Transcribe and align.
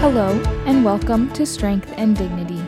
Hello, 0.00 0.40
and 0.66 0.84
welcome 0.84 1.32
to 1.32 1.44
Strength 1.44 1.92
and 1.96 2.16
Dignity. 2.16 2.62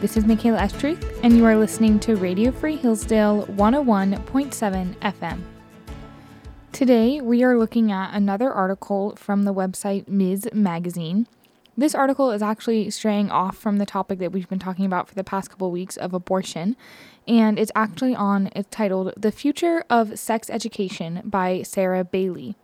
This 0.00 0.18
is 0.18 0.26
Michaela 0.26 0.58
Estruth, 0.58 1.02
and 1.22 1.34
you 1.34 1.46
are 1.46 1.56
listening 1.56 1.98
to 2.00 2.16
Radio 2.16 2.52
Free 2.52 2.76
Hillsdale 2.76 3.46
101.7 3.46 4.94
FM. 4.96 5.55
Today, 6.76 7.22
we 7.22 7.42
are 7.42 7.56
looking 7.56 7.90
at 7.90 8.12
another 8.12 8.52
article 8.52 9.16
from 9.16 9.44
the 9.44 9.54
website 9.54 10.08
Ms. 10.08 10.50
Magazine. 10.52 11.26
This 11.74 11.94
article 11.94 12.30
is 12.32 12.42
actually 12.42 12.90
straying 12.90 13.30
off 13.30 13.56
from 13.56 13.78
the 13.78 13.86
topic 13.86 14.18
that 14.18 14.30
we've 14.30 14.50
been 14.50 14.58
talking 14.58 14.84
about 14.84 15.08
for 15.08 15.14
the 15.14 15.24
past 15.24 15.48
couple 15.48 15.70
weeks 15.70 15.96
of 15.96 16.12
abortion, 16.12 16.76
and 17.26 17.58
it's 17.58 17.72
actually 17.74 18.14
on, 18.14 18.50
it's 18.54 18.68
titled 18.70 19.14
The 19.16 19.32
Future 19.32 19.86
of 19.88 20.18
Sex 20.18 20.50
Education 20.50 21.22
by 21.24 21.62
Sarah 21.62 22.04
Bailey. 22.04 22.56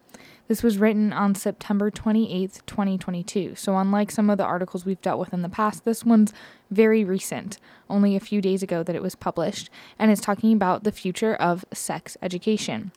This 0.46 0.62
was 0.62 0.76
written 0.76 1.14
on 1.14 1.34
September 1.34 1.90
28th, 1.90 2.66
2022. 2.66 3.54
So, 3.54 3.78
unlike 3.78 4.10
some 4.10 4.28
of 4.28 4.36
the 4.36 4.44
articles 4.44 4.84
we've 4.84 5.00
dealt 5.00 5.20
with 5.20 5.32
in 5.32 5.40
the 5.40 5.48
past, 5.48 5.86
this 5.86 6.04
one's 6.04 6.34
very 6.70 7.02
recent, 7.02 7.56
only 7.88 8.14
a 8.14 8.20
few 8.20 8.42
days 8.42 8.62
ago 8.62 8.82
that 8.82 8.94
it 8.94 9.02
was 9.02 9.14
published, 9.14 9.70
and 9.98 10.10
it's 10.10 10.20
talking 10.20 10.52
about 10.52 10.84
the 10.84 10.92
future 10.92 11.34
of 11.34 11.64
sex 11.72 12.18
education. 12.20 12.92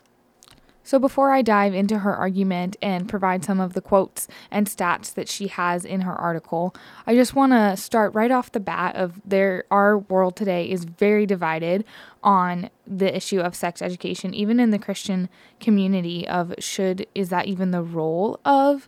So, 0.85 0.99
before 0.99 1.31
I 1.31 1.41
dive 1.41 1.73
into 1.73 1.97
her 1.97 2.15
argument 2.15 2.77
and 2.79 3.09
provide 3.09 3.43
some 3.43 3.59
of 3.59 3.73
the 3.73 3.81
quotes 3.81 4.27
and 4.51 4.67
stats 4.67 5.11
that 5.15 5.27
she 5.27 5.47
has 5.47 5.83
in 5.83 6.01
her 6.01 6.13
article, 6.13 6.75
I 7.07 7.15
just 7.15 7.33
want 7.33 7.53
to 7.53 7.75
start 7.75 8.13
right 8.13 8.29
off 8.29 8.51
the 8.51 8.59
bat 8.59 8.95
of 8.95 9.19
there 9.25 9.63
our 9.71 9.97
world 9.97 10.35
today 10.35 10.69
is 10.69 10.85
very 10.85 11.25
divided 11.25 11.85
on 12.23 12.69
the 12.85 13.13
issue 13.13 13.39
of 13.39 13.55
sex 13.55 13.81
education, 13.81 14.35
even 14.35 14.59
in 14.59 14.69
the 14.69 14.77
Christian 14.77 15.27
community 15.59 16.27
of 16.27 16.53
should 16.59 17.07
is 17.15 17.29
that 17.29 17.47
even 17.47 17.71
the 17.71 17.81
role 17.81 18.39
of 18.45 18.87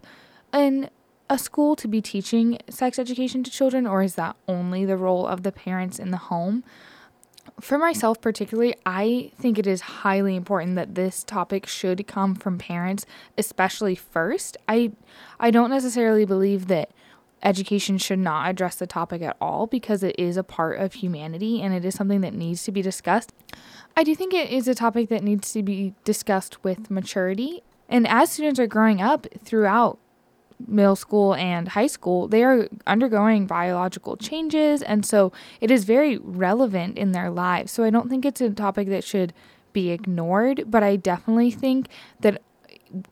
an 0.53 0.91
a 1.31 1.39
school 1.39 1.75
to 1.75 1.87
be 1.87 1.99
teaching 1.99 2.59
sex 2.69 2.99
education 2.99 3.43
to 3.43 3.49
children 3.49 3.87
or 3.87 4.03
is 4.03 4.13
that 4.15 4.35
only 4.47 4.85
the 4.85 4.95
role 4.95 5.25
of 5.25 5.41
the 5.41 5.51
parents 5.51 5.97
in 5.97 6.11
the 6.11 6.17
home? 6.17 6.63
For 7.59 7.77
myself 7.77 8.21
particularly, 8.21 8.75
I 8.85 9.31
think 9.39 9.57
it 9.57 9.67
is 9.67 9.81
highly 9.81 10.35
important 10.35 10.75
that 10.75 10.95
this 10.95 11.23
topic 11.23 11.65
should 11.65 12.07
come 12.07 12.35
from 12.35 12.57
parents, 12.57 13.05
especially 13.37 13.95
first. 13.95 14.57
I 14.67 14.91
I 15.39 15.51
don't 15.51 15.69
necessarily 15.69 16.25
believe 16.25 16.67
that 16.67 16.91
education 17.43 17.97
should 17.97 18.19
not 18.19 18.49
address 18.49 18.75
the 18.75 18.87
topic 18.87 19.21
at 19.21 19.37
all 19.39 19.67
because 19.67 20.03
it 20.03 20.15
is 20.17 20.37
a 20.37 20.43
part 20.43 20.79
of 20.79 20.93
humanity 20.93 21.61
and 21.61 21.73
it 21.73 21.85
is 21.85 21.95
something 21.95 22.21
that 22.21 22.33
needs 22.33 22.63
to 22.63 22.71
be 22.71 22.81
discussed. 22.81 23.31
I 23.95 24.03
do 24.03 24.15
think 24.15 24.33
it 24.33 24.49
is 24.49 24.67
a 24.67 24.75
topic 24.75 25.09
that 25.09 25.23
needs 25.23 25.51
to 25.53 25.63
be 25.63 25.93
discussed 26.03 26.63
with 26.63 26.89
maturity. 26.89 27.63
And 27.89 28.07
as 28.07 28.31
students 28.31 28.59
are 28.59 28.67
growing 28.67 29.01
up 29.01 29.27
throughout 29.43 29.99
middle 30.65 30.95
school 30.95 31.35
and 31.35 31.69
high 31.69 31.87
school, 31.87 32.27
they 32.27 32.43
are 32.43 32.67
undergoing 32.85 33.45
biological 33.45 34.17
changes. 34.17 34.81
And 34.81 35.05
so 35.05 35.31
it 35.61 35.69
is 35.69 35.83
very 35.83 36.17
relevant 36.17 36.97
in 36.97 37.11
their 37.11 37.29
lives. 37.29 37.71
So 37.71 37.83
I 37.83 37.89
don't 37.89 38.09
think 38.09 38.25
it's 38.25 38.41
a 38.41 38.49
topic 38.49 38.89
that 38.89 39.03
should 39.03 39.33
be 39.73 39.91
ignored, 39.91 40.65
but 40.67 40.83
I 40.83 40.95
definitely 40.95 41.51
think 41.51 41.89
that 42.21 42.41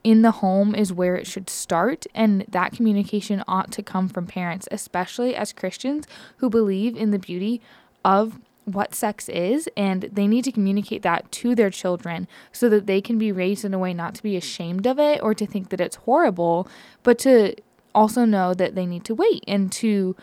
in 0.04 0.22
the 0.22 0.32
home 0.32 0.74
is 0.74 0.94
where 0.94 1.16
it 1.16 1.28
should 1.28 1.50
start. 1.50 2.06
And 2.16 2.46
that 2.48 2.72
communication 2.72 3.44
ought 3.48 3.72
to 3.74 3.84
come 3.84 4.10
from 4.10 4.26
parents, 4.26 4.68
especially 4.72 5.36
as 5.36 5.54
Christians 5.54 6.08
who 6.38 6.50
believe 6.50 6.96
in 6.96 7.12
the 7.12 7.20
beauty 7.20 7.62
of 8.04 8.40
what 8.66 8.96
sex 8.96 9.30
is 9.30 9.70
and 9.78 10.10
they 10.12 10.28
need 10.28 10.44
to 10.44 10.52
communicate 10.52 11.04
that 11.04 11.32
to 11.32 11.56
their 11.56 11.70
children 11.70 12.28
so 12.52 12.68
that 12.68 12.88
they 12.88 13.00
can 13.00 13.18
be 13.18 13.32
raised 13.32 13.64
in 13.64 13.74
a 13.74 13.80
way 13.80 13.94
not 13.94 14.16
to 14.16 14.24
be 14.24 14.36
ashamed 14.36 14.86
of 14.88 15.00
it 15.00 15.22
or 15.22 15.34
to 15.34 15.46
think 15.46 15.70
that 15.70 15.80
it's 15.80 15.98
horrible 15.98 16.68
but 17.04 17.20
to 17.20 17.56
also 17.94 18.26
know 18.26 18.54
that 18.54 18.76
they 18.76 18.86
need 18.86 19.06
to 19.06 19.16
wait 19.16 19.44
and 19.48 19.72
to 19.72 20.16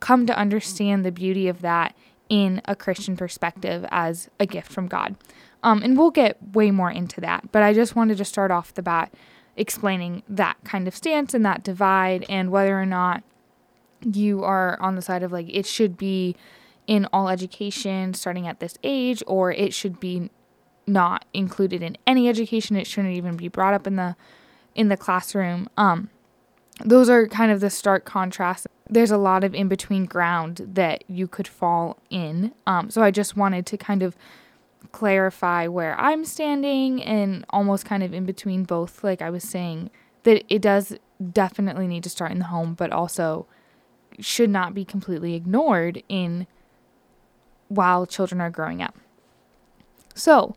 come 0.00 0.26
to 0.26 0.36
understand 0.36 1.04
the 1.04 1.12
beauty 1.12 1.46
of 1.46 1.60
that 1.60 1.94
in 2.28 2.62
a 2.64 2.74
Christian 2.74 3.16
perspective 3.16 3.86
as 3.90 4.30
a 4.38 4.46
gift 4.46 4.70
from 4.70 4.88
God. 4.88 5.16
Um, 5.62 5.82
and 5.82 5.98
we'll 5.98 6.10
get 6.10 6.38
way 6.54 6.70
more 6.70 6.90
into 6.90 7.20
that, 7.20 7.52
but 7.52 7.62
I 7.62 7.74
just 7.74 7.94
wanted 7.94 8.18
to 8.18 8.24
start 8.24 8.50
off 8.50 8.72
the 8.72 8.82
bat 8.82 9.12
explaining 9.56 10.22
that 10.28 10.56
kind 10.64 10.88
of 10.88 10.96
stance 10.96 11.34
and 11.34 11.44
that 11.44 11.62
divide 11.62 12.24
and 12.28 12.50
whether 12.50 12.80
or 12.80 12.86
not 12.86 13.22
you 14.02 14.42
are 14.42 14.80
on 14.80 14.96
the 14.96 15.02
side 15.02 15.22
of 15.22 15.32
like 15.32 15.46
it 15.50 15.66
should 15.66 15.98
be 15.98 16.34
in 16.90 17.06
all 17.12 17.28
education 17.28 18.12
starting 18.12 18.48
at 18.48 18.58
this 18.58 18.76
age, 18.82 19.22
or 19.28 19.52
it 19.52 19.72
should 19.72 20.00
be 20.00 20.28
not 20.88 21.24
included 21.32 21.84
in 21.84 21.96
any 22.04 22.28
education. 22.28 22.74
It 22.74 22.84
shouldn't 22.84 23.14
even 23.14 23.36
be 23.36 23.46
brought 23.46 23.74
up 23.74 23.86
in 23.86 23.94
the 23.94 24.16
in 24.74 24.88
the 24.88 24.96
classroom. 24.96 25.68
Um, 25.76 26.10
those 26.84 27.08
are 27.08 27.28
kind 27.28 27.52
of 27.52 27.60
the 27.60 27.70
stark 27.70 28.04
contrast. 28.04 28.66
There's 28.88 29.12
a 29.12 29.16
lot 29.16 29.44
of 29.44 29.54
in 29.54 29.68
between 29.68 30.04
ground 30.06 30.66
that 30.74 31.04
you 31.06 31.28
could 31.28 31.46
fall 31.46 31.96
in. 32.10 32.52
Um, 32.66 32.90
so 32.90 33.02
I 33.02 33.12
just 33.12 33.36
wanted 33.36 33.66
to 33.66 33.76
kind 33.76 34.02
of 34.02 34.16
clarify 34.90 35.68
where 35.68 35.98
I'm 36.00 36.24
standing 36.24 37.00
and 37.04 37.44
almost 37.50 37.84
kind 37.84 38.02
of 38.02 38.12
in 38.12 38.26
between 38.26 38.64
both. 38.64 39.04
Like 39.04 39.22
I 39.22 39.30
was 39.30 39.44
saying, 39.44 39.90
that 40.24 40.42
it 40.52 40.60
does 40.60 40.96
definitely 41.32 41.86
need 41.86 42.02
to 42.02 42.10
start 42.10 42.32
in 42.32 42.40
the 42.40 42.46
home, 42.46 42.74
but 42.74 42.90
also 42.90 43.46
should 44.18 44.50
not 44.50 44.74
be 44.74 44.84
completely 44.84 45.34
ignored 45.34 46.02
in 46.08 46.48
while 47.70 48.04
children 48.04 48.40
are 48.40 48.50
growing 48.50 48.82
up. 48.82 48.94
So, 50.14 50.54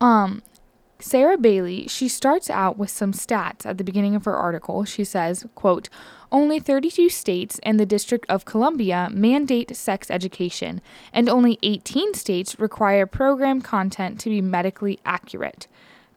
um, 0.00 0.42
Sarah 0.98 1.36
Bailey, 1.36 1.86
she 1.86 2.08
starts 2.08 2.48
out 2.48 2.78
with 2.78 2.88
some 2.90 3.12
stats 3.12 3.66
at 3.66 3.78
the 3.78 3.84
beginning 3.84 4.14
of 4.14 4.24
her 4.24 4.36
article. 4.36 4.84
She 4.84 5.04
says, 5.04 5.44
quote, 5.54 5.88
only 6.32 6.58
32 6.58 7.10
states 7.10 7.60
and 7.62 7.78
the 7.78 7.86
District 7.86 8.24
of 8.28 8.44
Columbia 8.44 9.08
mandate 9.12 9.76
sex 9.76 10.10
education, 10.10 10.80
and 11.12 11.28
only 11.28 11.58
18 11.62 12.14
states 12.14 12.58
require 12.58 13.06
program 13.06 13.60
content 13.60 14.18
to 14.20 14.30
be 14.30 14.40
medically 14.40 14.98
accurate. 15.04 15.68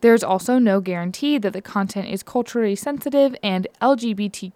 There's 0.02 0.24
also 0.24 0.58
no 0.58 0.80
guarantee 0.80 1.38
that 1.40 1.54
the 1.54 1.62
content 1.62 2.08
is 2.10 2.24
culturally 2.24 2.76
sensitive 2.76 3.36
and 3.44 3.68
LGBTQIA 3.82 4.50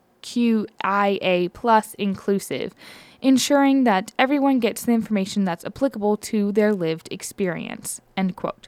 plus 1.54 1.94
inclusive, 1.96 2.74
ensuring 3.22 3.84
that 3.84 4.12
everyone 4.18 4.60
gets 4.60 4.84
the 4.84 4.94
information 4.94 5.46
that's 5.46 5.66
applicable 5.66 6.18
to 6.18 6.52
their 6.52 6.74
lived 6.74 7.08
experience. 7.12 8.02
End 8.18 8.36
quote. 8.36 8.68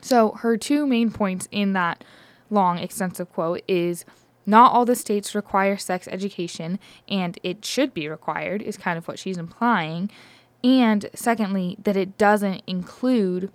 So 0.00 0.32
her 0.32 0.56
two 0.56 0.86
main 0.86 1.10
points 1.10 1.46
in 1.50 1.74
that 1.74 2.02
long, 2.48 2.78
extensive 2.78 3.30
quote 3.32 3.62
is 3.68 4.04
not 4.46 4.72
all 4.72 4.84
the 4.84 4.96
states 4.96 5.34
require 5.34 5.76
sex 5.76 6.08
education, 6.08 6.78
and 7.08 7.38
it 7.42 7.64
should 7.64 7.92
be 7.92 8.08
required, 8.08 8.62
is 8.62 8.76
kind 8.76 8.96
of 8.96 9.06
what 9.06 9.18
she's 9.18 9.36
implying. 9.36 10.10
And 10.64 11.08
secondly, 11.14 11.76
that 11.82 11.96
it 11.96 12.18
doesn't 12.18 12.62
include 12.66 13.52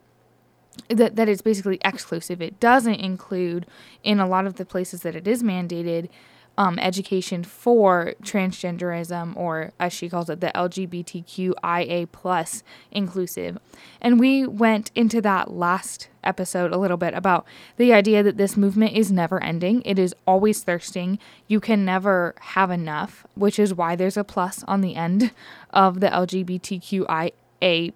that, 0.90 1.16
that 1.16 1.30
it's 1.30 1.42
basically 1.42 1.80
exclusive. 1.84 2.42
It 2.42 2.60
doesn't 2.60 2.96
include 2.96 3.66
in 4.04 4.20
a 4.20 4.28
lot 4.28 4.46
of 4.46 4.56
the 4.56 4.66
places 4.66 5.02
that 5.02 5.16
it 5.16 5.28
is 5.28 5.42
mandated 5.42 6.10
um, 6.58 6.80
education 6.80 7.44
for 7.44 8.14
transgenderism 8.24 9.36
or 9.36 9.72
as 9.80 9.94
she 9.94 10.10
calls 10.10 10.30
it 10.30 10.42
the 10.42 10.52
lgbtqia 10.56 12.08
plus 12.12 12.64
inclusive. 12.92 13.58
And 14.02 14.20
we 14.20 14.46
went 14.46 14.92
into 14.96 15.22
that 15.22 15.52
last 15.52 16.10
episode 16.24 16.72
a 16.72 16.78
little 16.78 16.98
bit 16.98 17.14
about 17.14 17.46
the 17.78 17.94
idea 17.94 18.24
that 18.24 18.38
this 18.38 18.58
movement 18.58 18.94
is 18.94 19.12
never 19.12 19.42
ending. 19.44 19.82
It 19.86 20.00
is 20.00 20.16
always 20.26 20.64
thirsting. 20.64 21.20
You 21.48 21.60
can 21.60 21.86
never 21.86 22.36
have 22.40 22.72
enough 22.72 23.26
which 23.36 23.60
is 23.60 23.74
why 23.74 23.96
there's 23.96 24.18
a 24.18 24.24
plus 24.24 24.64
on 24.68 24.82
the 24.82 24.96
end 24.96 25.32
of 25.72 26.00
the 26.00 26.08
lgbtqia 26.08 27.32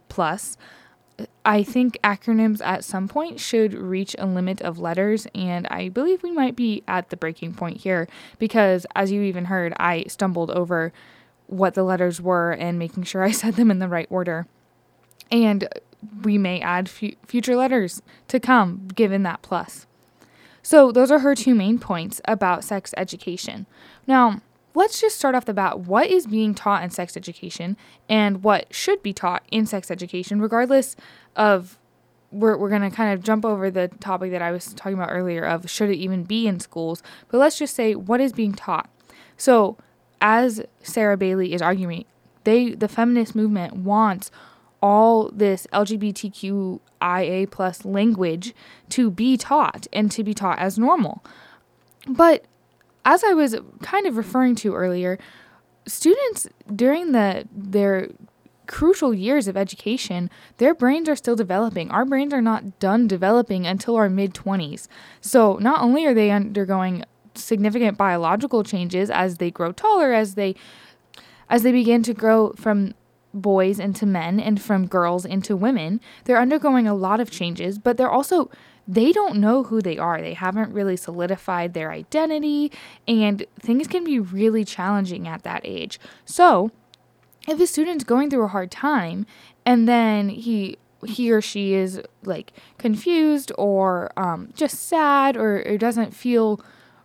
plus 0.09 0.57
I 1.45 1.63
think 1.63 1.97
acronyms 2.03 2.61
at 2.63 2.83
some 2.83 3.07
point 3.07 3.39
should 3.39 3.73
reach 3.73 4.15
a 4.17 4.25
limit 4.25 4.61
of 4.61 4.79
letters, 4.79 5.27
and 5.33 5.67
I 5.67 5.89
believe 5.89 6.23
we 6.23 6.31
might 6.31 6.55
be 6.55 6.83
at 6.87 7.09
the 7.09 7.17
breaking 7.17 7.53
point 7.53 7.77
here 7.77 8.07
because, 8.37 8.85
as 8.95 9.11
you 9.11 9.21
even 9.21 9.45
heard, 9.45 9.73
I 9.79 10.03
stumbled 10.07 10.51
over 10.51 10.93
what 11.47 11.73
the 11.73 11.83
letters 11.83 12.21
were 12.21 12.51
and 12.51 12.77
making 12.77 13.03
sure 13.03 13.23
I 13.23 13.31
said 13.41 13.55
them 13.55 13.71
in 13.71 13.79
the 13.79 13.87
right 13.87 14.07
order. 14.09 14.47
And 15.31 15.67
we 16.23 16.37
may 16.37 16.61
add 16.61 16.87
f- 16.87 17.15
future 17.25 17.55
letters 17.55 18.01
to 18.27 18.39
come 18.39 18.87
given 18.95 19.23
that 19.23 19.41
plus. 19.41 19.85
So, 20.61 20.91
those 20.91 21.09
are 21.09 21.19
her 21.19 21.35
two 21.35 21.55
main 21.55 21.79
points 21.79 22.21
about 22.25 22.63
sex 22.63 22.93
education. 22.97 23.65
Now, 24.05 24.41
let's 24.75 25.01
just 25.01 25.17
start 25.17 25.35
off 25.35 25.45
the 25.45 25.53
bat. 25.53 25.81
What 25.81 26.09
is 26.09 26.27
being 26.27 26.53
taught 26.53 26.83
in 26.83 26.89
sex 26.89 27.17
education 27.17 27.77
and 28.07 28.43
what 28.43 28.73
should 28.73 29.01
be 29.01 29.13
taught 29.13 29.43
in 29.51 29.65
sex 29.65 29.89
education, 29.89 30.41
regardless 30.41 30.95
of 31.35 31.77
we're, 32.31 32.57
we're 32.57 32.69
going 32.69 32.83
to 32.83 32.95
kind 32.95 33.13
of 33.13 33.23
jump 33.23 33.43
over 33.43 33.71
the 33.71 33.87
topic 33.99 34.31
that 34.31 34.41
I 34.41 34.51
was 34.51 34.73
talking 34.73 34.93
about 34.93 35.09
earlier 35.09 35.43
of 35.43 35.69
should 35.69 35.89
it 35.89 35.97
even 35.97 36.23
be 36.23 36.47
in 36.47 36.59
schools, 36.59 37.01
but 37.29 37.39
let's 37.39 37.57
just 37.57 37.75
say 37.75 37.95
what 37.95 38.21
is 38.21 38.33
being 38.33 38.53
taught. 38.53 38.89
So, 39.37 39.77
as 40.21 40.61
Sarah 40.83 41.17
Bailey 41.17 41.53
is 41.53 41.61
arguing, 41.61 42.05
they 42.43 42.71
the 42.71 42.87
feminist 42.87 43.35
movement 43.35 43.73
wants 43.77 44.31
all 44.81 45.29
this 45.33 45.67
LGBTQIA 45.73 47.49
plus 47.49 47.85
language 47.85 48.53
to 48.89 49.09
be 49.09 49.37
taught 49.37 49.87
and 49.91 50.11
to 50.11 50.23
be 50.23 50.33
taught 50.33 50.59
as 50.59 50.77
normal. 50.77 51.23
But 52.07 52.45
as 53.05 53.23
I 53.23 53.33
was 53.33 53.55
kind 53.81 54.05
of 54.05 54.17
referring 54.17 54.55
to 54.55 54.75
earlier, 54.75 55.17
students 55.87 56.47
during 56.73 57.11
the 57.11 57.47
their 57.51 58.09
crucial 58.67 59.15
years 59.15 59.47
of 59.47 59.57
education, 59.57 60.29
their 60.57 60.75
brains 60.75 61.09
are 61.09 61.15
still 61.15 61.35
developing. 61.35 61.89
Our 61.89 62.05
brains 62.05 62.33
are 62.33 62.41
not 62.41 62.79
done 62.79 63.07
developing 63.07 63.65
until 63.65 63.95
our 63.95 64.09
mid 64.09 64.33
20s. 64.33 64.87
So, 65.21 65.57
not 65.57 65.81
only 65.81 66.05
are 66.05 66.13
they 66.13 66.29
undergoing 66.29 67.03
significant 67.33 67.97
biological 67.97 68.63
changes 68.63 69.09
as 69.09 69.37
they 69.37 69.49
grow 69.49 69.71
taller, 69.71 70.13
as 70.13 70.35
they 70.35 70.55
as 71.49 71.63
they 71.63 71.71
begin 71.71 72.03
to 72.03 72.13
grow 72.13 72.53
from 72.53 72.93
boys 73.33 73.79
into 73.79 74.05
men 74.05 74.39
and 74.39 74.61
from 74.61 74.87
girls 74.87 75.25
into 75.25 75.55
women, 75.55 75.99
they're 76.25 76.39
undergoing 76.39 76.87
a 76.87 76.93
lot 76.93 77.19
of 77.19 77.31
changes, 77.31 77.79
but 77.79 77.97
they're 77.97 78.09
also 78.09 78.49
they 78.89 79.11
don't 79.11 79.35
know 79.35 79.61
who 79.61 79.83
they 79.83 79.99
are. 79.99 80.19
They 80.19 80.33
haven't 80.33 80.73
really 80.73 80.97
solidified 80.97 81.75
their 81.75 81.91
identity, 81.91 82.71
and 83.07 83.45
things 83.59 83.87
can 83.87 84.03
be 84.03 84.19
really 84.19 84.65
challenging 84.65 85.27
at 85.27 85.43
that 85.43 85.61
age. 85.63 85.99
So, 86.25 86.71
if 87.47 87.59
a 87.59 87.67
student's 87.67 88.03
going 88.03 88.31
through 88.31 88.45
a 88.45 88.49
hard 88.49 88.71
time 88.71 89.27
and 89.65 89.87
then 89.87 90.29
he 90.29 90.77
he 91.05 91.31
or 91.31 91.39
she 91.39 91.73
is 91.73 92.01
like 92.23 92.51
confused 92.77 93.51
or 93.57 94.11
um, 94.17 94.49
just 94.53 94.87
sad 94.87 95.37
or, 95.37 95.63
or 95.65 95.77
doesn't 95.77 96.13
feel 96.13 96.59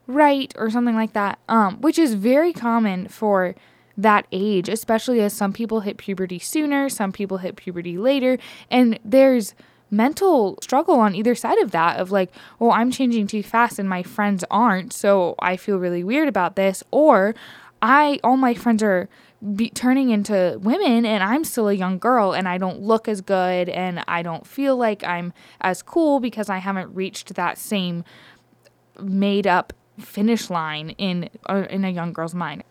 right 0.06 0.52
or 0.56 0.70
something 0.70 0.96
like 0.96 1.12
that, 1.12 1.38
um, 1.48 1.80
which 1.82 1.98
is 1.98 2.14
very 2.14 2.52
common 2.52 3.08
for 3.08 3.54
that 3.96 4.26
age, 4.32 4.68
especially 4.68 5.20
as 5.20 5.32
some 5.32 5.52
people 5.52 5.80
hit 5.80 5.98
puberty 5.98 6.38
sooner, 6.38 6.88
some 6.88 7.12
people 7.12 7.38
hit 7.38 7.56
puberty 7.56 7.96
later, 7.96 8.38
and 8.70 8.98
there's 9.04 9.54
mental 9.96 10.58
struggle 10.62 10.96
on 11.00 11.14
either 11.14 11.34
side 11.34 11.58
of 11.58 11.70
that 11.70 11.98
of 11.98 12.10
like, 12.10 12.30
well, 12.58 12.70
I'm 12.70 12.90
changing 12.90 13.26
too 13.26 13.42
fast 13.42 13.78
and 13.78 13.88
my 13.88 14.02
friends 14.02 14.44
aren't, 14.50 14.92
so 14.92 15.34
I 15.38 15.56
feel 15.56 15.78
really 15.78 16.04
weird 16.04 16.28
about 16.28 16.56
this, 16.56 16.82
or 16.90 17.34
I 17.82 18.18
all 18.24 18.36
my 18.36 18.54
friends 18.54 18.82
are 18.82 19.08
be 19.54 19.68
turning 19.68 20.08
into 20.08 20.58
women 20.62 21.04
and 21.04 21.22
I'm 21.22 21.44
still 21.44 21.68
a 21.68 21.74
young 21.74 21.98
girl 21.98 22.32
and 22.32 22.48
I 22.48 22.56
don't 22.56 22.80
look 22.80 23.08
as 23.08 23.20
good 23.20 23.68
and 23.68 24.02
I 24.08 24.22
don't 24.22 24.46
feel 24.46 24.74
like 24.76 25.04
I'm 25.04 25.34
as 25.60 25.82
cool 25.82 26.18
because 26.18 26.48
I 26.48 26.58
haven't 26.58 26.94
reached 26.94 27.34
that 27.34 27.58
same 27.58 28.04
made 28.98 29.46
up 29.46 29.74
finish 30.00 30.48
line 30.48 30.90
in 30.90 31.28
uh, 31.46 31.66
in 31.68 31.84
a 31.84 31.90
young 31.90 32.12
girl's 32.12 32.34
mind 32.34 32.64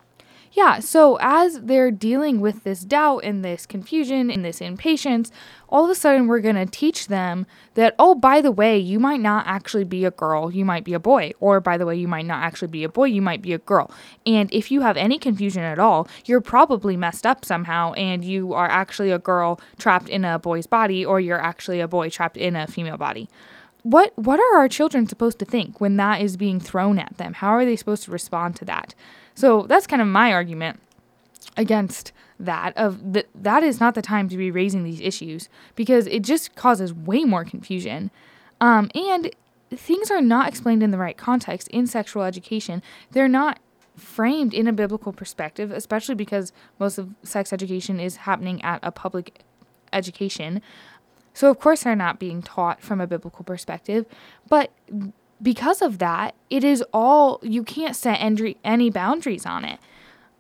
yeah, 0.56 0.80
so 0.80 1.18
as 1.20 1.62
they're 1.62 1.90
dealing 1.90 2.40
with 2.40 2.64
this 2.64 2.82
doubt 2.82 3.24
and 3.24 3.44
this 3.44 3.66
confusion 3.66 4.30
and 4.30 4.46
this 4.46 4.62
impatience, 4.62 5.32
all 5.68 5.86
of 5.86 5.90
a 5.90 5.96
sudden 5.96 6.28
we're 6.28 6.42
going 6.42 6.56
to 6.56 6.68
teach 6.68 7.08
them 7.08 7.48
that, 7.74 7.96
oh, 7.98 8.14
by 8.14 8.40
the 8.40 8.52
way, 8.52 8.78
you 8.78 9.00
might 9.00 9.20
not 9.20 9.48
actually 9.48 9.84
be 9.84 10.06
a 10.06 10.12
girl, 10.12 10.52
you 10.52 10.64
might 10.64 10.84
be 10.84 10.94
a 10.94 11.00
boy. 11.00 11.32
Or, 11.40 11.60
by 11.60 11.80
the 11.80 11.88
way, 11.88 11.96
you 11.96 12.08
might 12.08 12.28
not 12.28 12.44
actually 12.44 12.68
be 12.68 12.84
a 12.84 12.90
boy, 12.90 13.06
you 13.06 13.22
might 13.22 13.42
be 13.42 13.54
a 13.54 13.58
girl. 13.58 13.90
And 14.28 14.48
if 14.54 14.70
you 14.70 14.82
have 14.82 14.96
any 14.96 15.18
confusion 15.18 15.64
at 15.64 15.80
all, 15.80 16.08
you're 16.26 16.42
probably 16.42 16.96
messed 16.98 17.26
up 17.26 17.44
somehow 17.44 17.94
and 17.94 18.24
you 18.24 18.54
are 18.54 18.70
actually 18.70 19.10
a 19.10 19.18
girl 19.18 19.60
trapped 19.80 20.08
in 20.08 20.24
a 20.24 20.38
boy's 20.38 20.68
body, 20.68 21.04
or 21.04 21.20
you're 21.20 21.42
actually 21.42 21.80
a 21.80 21.88
boy 21.88 22.10
trapped 22.10 22.38
in 22.38 22.56
a 22.56 22.68
female 22.68 22.98
body 22.98 23.28
what 23.86 24.14
what 24.16 24.40
are 24.40 24.60
our 24.60 24.70
children 24.70 25.06
supposed 25.06 25.40
to 25.40 25.44
think 25.44 25.82
when 25.82 25.98
that 25.98 26.22
is 26.22 26.38
being 26.38 26.58
thrown 26.58 26.98
at 26.98 27.18
them? 27.18 27.34
How 27.34 27.50
are 27.50 27.66
they 27.66 27.76
supposed 27.76 28.04
to 28.04 28.12
respond 28.12 28.56
to 28.56 28.66
that? 28.66 28.96
So 29.36 29.64
that's 29.64 29.88
kind 29.88 30.02
of 30.02 30.08
my 30.08 30.32
argument 30.32 30.80
against 31.58 32.12
that 32.40 32.76
of 32.76 33.14
that 33.14 33.28
that 33.36 33.64
is 33.64 33.80
not 33.80 33.96
the 33.96 34.02
time 34.02 34.28
to 34.28 34.38
be 34.38 34.52
raising 34.52 34.84
these 34.84 35.00
issues 35.00 35.50
because 35.76 36.08
it 36.08 36.24
just 36.24 36.56
causes 36.56 36.94
way 36.94 37.24
more 37.24 37.46
confusion. 37.46 38.12
Um, 38.60 38.90
and 38.96 39.32
things 39.72 40.12
are 40.12 40.22
not 40.22 40.48
explained 40.48 40.84
in 40.84 40.92
the 40.92 40.98
right 40.98 41.18
context 41.18 41.68
in 41.70 41.88
sexual 41.88 42.24
education. 42.24 42.82
They're 43.12 43.28
not 43.28 43.60
framed 43.96 44.54
in 44.54 44.68
a 44.68 44.74
biblical 44.74 45.14
perspective, 45.14 45.72
especially 45.72 46.16
because 46.16 46.52
most 46.80 46.98
of 46.98 47.10
sex 47.24 47.54
education 47.54 48.00
is 48.00 48.18
happening 48.18 48.62
at 48.64 48.80
a 48.84 48.92
public 48.92 49.42
education. 49.92 50.62
So, 51.34 51.50
of 51.50 51.60
course, 51.60 51.84
they're 51.84 51.96
not 51.96 52.20
being 52.20 52.42
taught 52.42 52.82
from 52.82 53.02
a 53.02 53.08
biblical 53.08 53.44
perspective. 53.44 54.06
But 54.48 54.72
because 55.44 55.82
of 55.82 56.00
that, 56.00 56.34
it 56.50 56.64
is 56.64 56.84
all, 56.94 57.40
you 57.44 57.64
can't 57.64 57.96
set 57.96 58.18
any 58.64 58.90
boundaries 58.90 59.46
on 59.46 59.66
it 59.66 59.80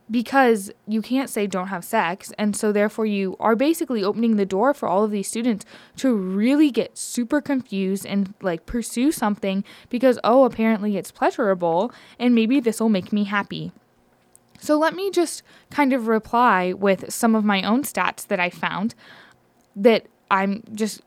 because 0.09 0.71
you 0.87 1.01
can't 1.01 1.29
say 1.29 1.47
don't 1.47 1.67
have 1.67 1.83
sex. 1.83 2.31
And 2.37 2.55
so, 2.55 2.71
therefore, 2.71 3.05
you 3.05 3.35
are 3.39 3.55
basically 3.55 4.03
opening 4.03 4.37
the 4.37 4.45
door 4.45 4.73
for 4.73 4.87
all 4.87 5.03
of 5.03 5.11
these 5.11 5.27
students 5.27 5.65
to 5.97 6.15
really 6.15 6.71
get 6.71 6.97
super 6.97 7.41
confused 7.41 8.05
and 8.05 8.33
like 8.41 8.65
pursue 8.65 9.11
something 9.11 9.63
because, 9.89 10.19
oh, 10.23 10.45
apparently 10.45 10.97
it's 10.97 11.11
pleasurable 11.11 11.91
and 12.17 12.33
maybe 12.33 12.59
this 12.59 12.79
will 12.79 12.89
make 12.89 13.11
me 13.11 13.25
happy. 13.25 13.71
So, 14.59 14.77
let 14.77 14.95
me 14.95 15.11
just 15.11 15.43
kind 15.69 15.93
of 15.93 16.07
reply 16.07 16.73
with 16.73 17.11
some 17.11 17.35
of 17.35 17.43
my 17.43 17.63
own 17.63 17.83
stats 17.83 18.25
that 18.27 18.39
I 18.39 18.49
found 18.49 18.95
that 19.75 20.07
I'm 20.29 20.63
just 20.73 21.01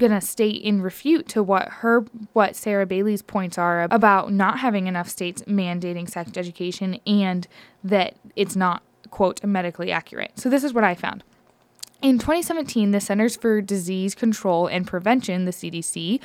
gonna 0.00 0.20
state 0.20 0.62
in 0.62 0.82
refute 0.82 1.28
to 1.28 1.42
what 1.42 1.68
her 1.68 2.04
what 2.32 2.56
Sarah 2.56 2.86
Bailey's 2.86 3.22
points 3.22 3.56
are 3.58 3.86
about 3.90 4.32
not 4.32 4.58
having 4.58 4.88
enough 4.88 5.08
states 5.08 5.42
mandating 5.42 6.10
sex 6.10 6.32
education 6.36 6.98
and 7.06 7.46
that 7.84 8.14
it's 8.34 8.56
not 8.56 8.82
quote 9.10 9.44
medically 9.44 9.92
accurate. 9.92 10.32
So 10.34 10.48
this 10.48 10.64
is 10.64 10.72
what 10.72 10.84
I 10.84 10.94
found. 10.94 11.22
In 12.02 12.18
2017, 12.18 12.92
the 12.92 13.00
Centers 13.00 13.36
for 13.36 13.60
Disease 13.60 14.14
Control 14.14 14.66
and 14.66 14.86
Prevention, 14.86 15.44
the 15.44 15.50
CDC, 15.50 16.20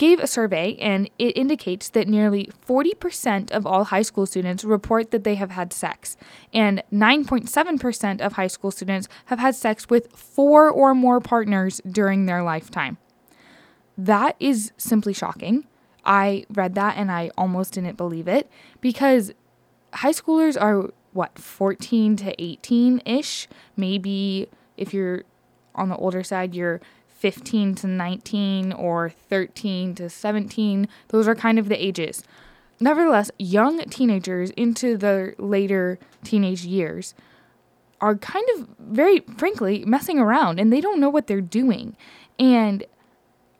gave 0.00 0.18
a 0.18 0.26
survey 0.26 0.74
and 0.80 1.10
it 1.18 1.36
indicates 1.36 1.90
that 1.90 2.08
nearly 2.08 2.48
40% 2.66 3.50
of 3.50 3.66
all 3.66 3.84
high 3.84 4.00
school 4.00 4.24
students 4.24 4.64
report 4.64 5.10
that 5.10 5.24
they 5.24 5.34
have 5.34 5.50
had 5.50 5.74
sex, 5.74 6.16
and 6.54 6.82
9.7% 6.90 8.22
of 8.22 8.32
high 8.32 8.46
school 8.46 8.70
students 8.70 9.08
have 9.26 9.38
had 9.38 9.54
sex 9.54 9.90
with 9.90 10.10
four 10.16 10.70
or 10.70 10.94
more 10.94 11.20
partners 11.20 11.82
during 11.86 12.24
their 12.24 12.42
lifetime. 12.42 12.96
That 13.98 14.36
is 14.40 14.72
simply 14.78 15.12
shocking. 15.12 15.66
I 16.02 16.46
read 16.48 16.74
that 16.76 16.96
and 16.96 17.12
I 17.12 17.30
almost 17.36 17.74
didn't 17.74 17.98
believe 17.98 18.26
it 18.26 18.50
because 18.80 19.32
high 19.92 20.12
schoolers 20.12 20.58
are 20.58 20.88
what 21.12 21.38
14 21.38 22.16
to 22.16 22.42
18 22.42 23.02
ish 23.04 23.48
maybe 23.76 24.48
if 24.76 24.94
you're 24.94 25.24
on 25.74 25.88
the 25.88 25.96
older 25.96 26.22
side 26.22 26.54
you're 26.54 26.80
15 27.20 27.74
to 27.74 27.86
19 27.86 28.72
or 28.72 29.10
13 29.10 29.94
to 29.96 30.08
17. 30.08 30.88
Those 31.08 31.28
are 31.28 31.34
kind 31.34 31.58
of 31.58 31.68
the 31.68 31.82
ages. 31.82 32.24
Nevertheless, 32.80 33.30
young 33.38 33.78
teenagers 33.90 34.50
into 34.52 34.96
the 34.96 35.34
later 35.38 35.98
teenage 36.24 36.64
years 36.64 37.14
are 38.00 38.16
kind 38.16 38.46
of 38.56 38.68
very 38.78 39.20
frankly 39.36 39.84
messing 39.84 40.18
around 40.18 40.58
and 40.58 40.72
they 40.72 40.80
don't 40.80 40.98
know 40.98 41.10
what 41.10 41.26
they're 41.26 41.42
doing. 41.42 41.94
And 42.38 42.84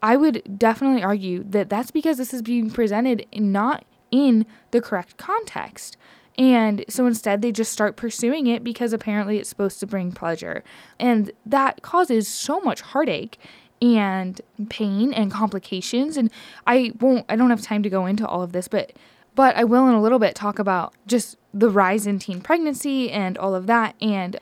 I 0.03 0.17
would 0.17 0.59
definitely 0.59 1.03
argue 1.03 1.45
that 1.45 1.69
that's 1.69 1.91
because 1.91 2.17
this 2.17 2.33
is 2.33 2.41
being 2.41 2.71
presented 2.71 3.27
not 3.35 3.85
in 4.11 4.47
the 4.71 4.81
correct 4.81 5.19
context. 5.19 5.99
And 6.39 6.85
so 6.89 7.07
instead, 7.07 7.43
they 7.43 7.53
just 7.53 7.73
start 7.73 7.97
pursuing 7.97 8.47
it 8.47 8.65
because 8.65 8.93
apparently 8.93 9.39
it's 9.39 9.49
supposed 9.49 9.81
to 9.81 9.87
bring 9.87 10.13
pleasure. 10.13 10.65
And 10.99 11.33
that 11.45 11.83
causes 11.83 12.29
so 12.29 12.61
much 12.61 12.81
heartache 12.81 13.39
and 13.83 14.41
pain 14.69 15.13
and 15.13 15.31
complications. 15.31 16.17
And 16.17 16.31
I 16.67 16.93
won't, 17.01 17.27
I 17.29 17.37
don't 17.37 17.51
have 17.51 17.63
time 17.63 17.83
to 17.83 17.91
go 17.91 18.07
into 18.07 18.27
all 18.27 18.43
of 18.43 18.53
this, 18.53 18.69
but. 18.69 18.93
But 19.37 19.55
I 19.55 19.63
will 19.63 19.89
in 19.89 19.95
a 19.95 20.03
little 20.03 20.19
bit 20.19 20.35
talk 20.35 20.59
about 20.59 20.93
just 21.07 21.37
the 21.55 21.71
rise 21.71 22.05
in 22.05 22.19
teen 22.19 22.41
pregnancy 22.41 23.13
and 23.13 23.39
all 23.39 23.55
of 23.55 23.69
that. 23.69 23.95
And 24.01 24.39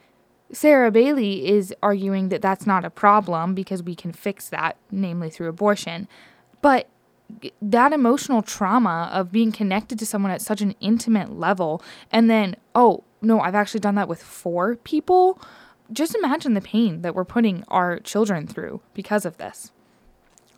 Sarah 0.51 0.89
Bailey 0.89 1.47
is 1.47 1.73
arguing 1.83 2.29
that 2.29 2.41
that's 2.41 2.65
not 2.65 2.83
a 2.83 2.89
problem 2.89 3.53
because 3.53 3.83
we 3.83 3.93
can 3.93 4.11
fix 4.11 4.49
that, 4.49 4.77
namely 4.91 5.29
through 5.29 5.47
abortion. 5.47 6.07
But 6.61 6.87
that 7.61 7.93
emotional 7.93 8.41
trauma 8.41 9.09
of 9.13 9.31
being 9.31 9.51
connected 9.51 9.99
to 9.99 10.05
someone 10.05 10.31
at 10.31 10.41
such 10.41 10.61
an 10.61 10.75
intimate 10.79 11.31
level 11.31 11.81
and 12.11 12.29
then 12.29 12.55
oh 12.75 13.03
no 13.21 13.39
i've 13.39 13.55
actually 13.55 13.79
done 13.79 13.95
that 13.95 14.07
with 14.07 14.21
four 14.21 14.75
people 14.77 15.39
just 15.91 16.15
imagine 16.15 16.53
the 16.53 16.61
pain 16.61 17.01
that 17.01 17.15
we're 17.15 17.25
putting 17.25 17.63
our 17.67 17.99
children 17.99 18.45
through 18.47 18.81
because 18.93 19.25
of 19.25 19.37
this 19.37 19.71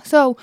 so 0.03 0.37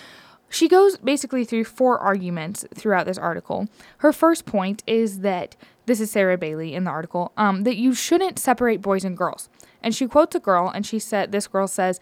she 0.51 0.69
goes 0.69 0.97
basically 0.97 1.45
through 1.45 1.65
four 1.65 1.99
arguments 1.99 2.65
throughout 2.75 3.07
this 3.07 3.19
article. 3.19 3.69
Her 3.99 4.13
first 4.13 4.47
point 4.47 4.83
is 4.87 5.21
that 5.21 5.57
this 5.87 6.01
is 6.01 6.11
Sarah 6.11 6.39
Bailey 6.39 6.75
in 6.75 6.85
the 6.85 6.91
article 6.91 7.33
um, 7.37 7.65
that 7.65 7.77
you 7.77 7.95
shouldn't 7.95 8.39
separate 8.39 8.81
boys 8.81 9.05
and 9.05 9.17
girls. 9.17 9.49
And 9.83 9.95
she 9.95 10.07
quotes 10.07 10.35
a 10.35 10.41
girl, 10.41 10.69
and 10.69 10.85
she 10.85 10.99
said, 10.99 11.31
This 11.31 11.47
girl 11.47 11.69
says, 11.69 12.01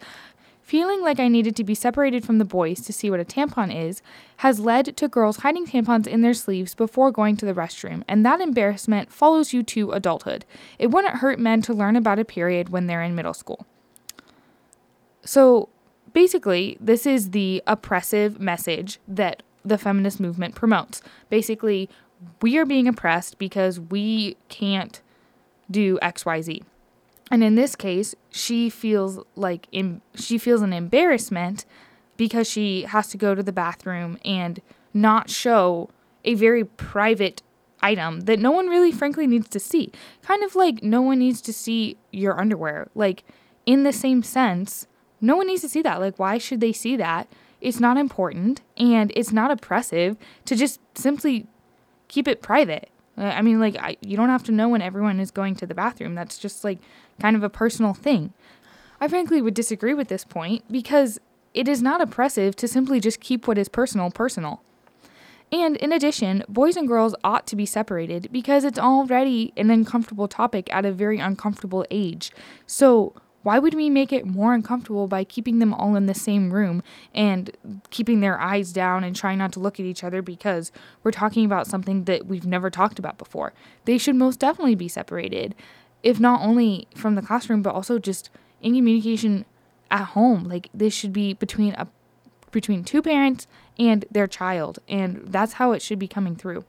Feeling 0.67 1.01
like 1.01 1.17
I 1.17 1.29
needed 1.29 1.55
to 1.55 1.63
be 1.63 1.73
separated 1.73 2.25
from 2.25 2.39
the 2.39 2.43
boys 2.43 2.81
to 2.81 2.91
see 2.91 3.09
what 3.09 3.21
a 3.21 3.23
tampon 3.23 3.73
is 3.73 4.01
has 4.37 4.59
led 4.59 4.97
to 4.97 5.07
girls 5.07 5.37
hiding 5.37 5.65
tampons 5.65 6.05
in 6.05 6.19
their 6.19 6.33
sleeves 6.33 6.75
before 6.75 7.09
going 7.09 7.37
to 7.37 7.45
the 7.45 7.53
restroom, 7.53 8.03
and 8.05 8.25
that 8.25 8.41
embarrassment 8.41 9.09
follows 9.09 9.53
you 9.53 9.63
to 9.63 9.93
adulthood. 9.93 10.43
It 10.77 10.87
wouldn't 10.87 11.19
hurt 11.19 11.39
men 11.39 11.61
to 11.61 11.73
learn 11.73 11.95
about 11.95 12.19
a 12.19 12.25
period 12.25 12.67
when 12.67 12.87
they're 12.87 13.01
in 13.01 13.15
middle 13.15 13.33
school. 13.33 13.65
So 15.23 15.69
basically, 16.11 16.77
this 16.81 17.05
is 17.05 17.29
the 17.29 17.63
oppressive 17.65 18.37
message 18.37 18.99
that 19.07 19.43
the 19.63 19.77
feminist 19.77 20.19
movement 20.19 20.53
promotes. 20.53 21.01
Basically, 21.29 21.89
we 22.41 22.57
are 22.57 22.65
being 22.65 22.89
oppressed 22.89 23.37
because 23.37 23.79
we 23.79 24.35
can't 24.49 25.01
do 25.71 25.97
XYZ. 26.01 26.63
And 27.29 27.43
in 27.43 27.55
this 27.55 27.75
case, 27.75 28.15
she 28.29 28.69
feels 28.69 29.19
like 29.35 29.67
she 30.15 30.37
feels 30.37 30.61
an 30.61 30.73
embarrassment 30.73 31.65
because 32.15 32.49
she 32.49 32.83
has 32.83 33.07
to 33.09 33.17
go 33.17 33.35
to 33.35 33.43
the 33.43 33.51
bathroom 33.51 34.17
and 34.25 34.61
not 34.93 35.29
show 35.29 35.89
a 36.25 36.33
very 36.33 36.63
private 36.63 37.41
item 37.81 38.21
that 38.21 38.39
no 38.39 38.51
one 38.51 38.67
really 38.67 38.91
frankly 38.91 39.27
needs 39.27 39.47
to 39.49 39.59
see. 39.59 39.91
Kind 40.23 40.43
of 40.43 40.55
like 40.55 40.81
no 40.81 41.01
one 41.01 41.19
needs 41.19 41.41
to 41.41 41.53
see 41.53 41.97
your 42.11 42.39
underwear. 42.39 42.89
Like 42.95 43.23
in 43.65 43.83
the 43.83 43.93
same 43.93 44.23
sense, 44.23 44.87
no 45.21 45.35
one 45.35 45.47
needs 45.47 45.61
to 45.61 45.69
see 45.69 45.81
that. 45.81 45.99
Like 45.99 46.17
why 46.17 46.37
should 46.37 46.61
they 46.61 46.73
see 46.73 46.95
that? 46.97 47.27
It's 47.59 47.79
not 47.79 47.97
important 47.97 48.61
and 48.77 49.11
it's 49.15 49.31
not 49.31 49.51
oppressive 49.51 50.17
to 50.45 50.55
just 50.55 50.79
simply 50.95 51.47
keep 52.07 52.27
it 52.27 52.41
private. 52.41 52.89
Uh, 53.17 53.23
I 53.23 53.41
mean, 53.41 53.59
like, 53.59 53.75
I, 53.77 53.97
you 54.01 54.15
don't 54.15 54.29
have 54.29 54.43
to 54.43 54.51
know 54.51 54.69
when 54.69 54.81
everyone 54.81 55.19
is 55.19 55.31
going 55.31 55.55
to 55.55 55.65
the 55.65 55.73
bathroom. 55.73 56.15
That's 56.15 56.37
just 56.37 56.63
like 56.63 56.79
kind 57.19 57.35
of 57.35 57.43
a 57.43 57.49
personal 57.49 57.93
thing. 57.93 58.33
I 59.01 59.07
frankly 59.07 59.41
would 59.41 59.53
disagree 59.53 59.93
with 59.93 60.07
this 60.07 60.23
point 60.23 60.63
because 60.71 61.19
it 61.53 61.67
is 61.67 61.81
not 61.81 62.01
oppressive 62.01 62.55
to 62.57 62.67
simply 62.67 62.99
just 62.99 63.19
keep 63.19 63.47
what 63.47 63.57
is 63.57 63.69
personal 63.69 64.11
personal. 64.11 64.61
And 65.51 65.77
in 65.77 65.93
addition, 65.93 66.43
boys 66.49 66.75
and 66.75 66.87
girls 66.87 67.15
ought 67.23 67.47
to 67.47 67.55
be 67.55 67.65
separated 67.65 68.29
because 68.31 68.65
it's 68.65 68.77
already 68.77 69.53
an 69.55 69.71
uncomfortable 69.71 70.27
topic 70.27 70.71
at 70.73 70.85
a 70.85 70.91
very 70.91 71.19
uncomfortable 71.19 71.85
age. 71.89 72.31
So, 72.65 73.13
why 73.43 73.59
would 73.59 73.73
we 73.73 73.89
make 73.89 74.11
it 74.11 74.25
more 74.25 74.53
uncomfortable 74.53 75.07
by 75.07 75.23
keeping 75.23 75.59
them 75.59 75.73
all 75.73 75.95
in 75.95 76.05
the 76.05 76.13
same 76.13 76.51
room 76.51 76.83
and 77.13 77.51
keeping 77.89 78.19
their 78.19 78.39
eyes 78.39 78.73
down 78.73 79.03
and 79.03 79.15
trying 79.15 79.37
not 79.37 79.53
to 79.53 79.59
look 79.59 79.79
at 79.79 79.85
each 79.85 80.03
other 80.03 80.21
because 80.21 80.71
we're 81.03 81.11
talking 81.11 81.45
about 81.45 81.67
something 81.67 82.03
that 82.05 82.25
we've 82.25 82.45
never 82.45 82.69
talked 82.69 82.99
about 82.99 83.17
before? 83.17 83.53
They 83.85 83.97
should 83.97 84.15
most 84.15 84.39
definitely 84.39 84.75
be 84.75 84.87
separated, 84.87 85.55
if 86.03 86.19
not 86.19 86.41
only 86.41 86.87
from 86.95 87.15
the 87.15 87.21
classroom, 87.21 87.61
but 87.61 87.73
also 87.73 87.99
just 87.99 88.29
in 88.61 88.75
communication 88.75 89.45
at 89.89 90.05
home. 90.07 90.43
Like 90.43 90.69
this 90.73 90.93
should 90.93 91.13
be 91.13 91.33
between 91.33 91.73
a 91.75 91.87
between 92.51 92.83
two 92.83 93.01
parents 93.01 93.45
and 93.77 94.05
their 94.09 94.27
child, 94.27 94.79
and 94.87 95.21
that's 95.27 95.53
how 95.53 95.73
it 95.73 95.81
should 95.81 95.99
be 95.99 96.07
coming 96.07 96.35
through. 96.35 96.65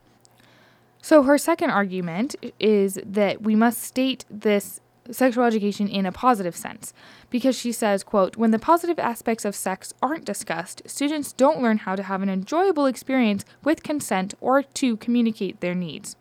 So 1.01 1.23
her 1.23 1.37
second 1.37 1.69
argument 1.69 2.35
is 2.59 2.99
that 3.05 3.41
we 3.41 3.55
must 3.55 3.81
state 3.81 4.25
this 4.29 4.81
sexual 5.11 5.43
education 5.43 5.87
in 5.87 6.05
a 6.05 6.11
positive 6.11 6.55
sense. 6.55 6.93
Because 7.29 7.57
she 7.57 7.71
says 7.71 8.03
quote 8.03 8.37
when 8.37 8.51
the 8.51 8.59
positive 8.59 8.99
aspects 8.99 9.45
of 9.45 9.55
sex 9.55 9.93
aren't 10.01 10.25
discussed 10.25 10.81
students 10.85 11.33
don't 11.33 11.61
learn 11.61 11.79
how 11.79 11.95
to 11.95 12.03
have 12.03 12.21
an 12.21 12.29
enjoyable 12.29 12.85
experience 12.85 13.45
with 13.63 13.83
consent 13.83 14.33
or 14.41 14.63
to 14.63 14.97
communicate 14.97 15.59
their 15.61 15.75
needs. 15.75 16.15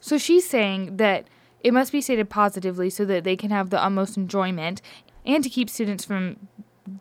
So 0.00 0.18
she's 0.18 0.48
saying 0.48 0.98
that 0.98 1.26
it 1.62 1.72
must 1.72 1.92
be 1.92 2.02
stated 2.02 2.28
positively 2.28 2.90
so 2.90 3.04
that 3.06 3.24
they 3.24 3.36
can 3.36 3.50
have 3.50 3.70
the 3.70 3.82
utmost 3.82 4.16
enjoyment 4.16 4.82
and 5.24 5.42
to 5.42 5.48
keep 5.48 5.70
students 5.70 6.04
from 6.04 6.48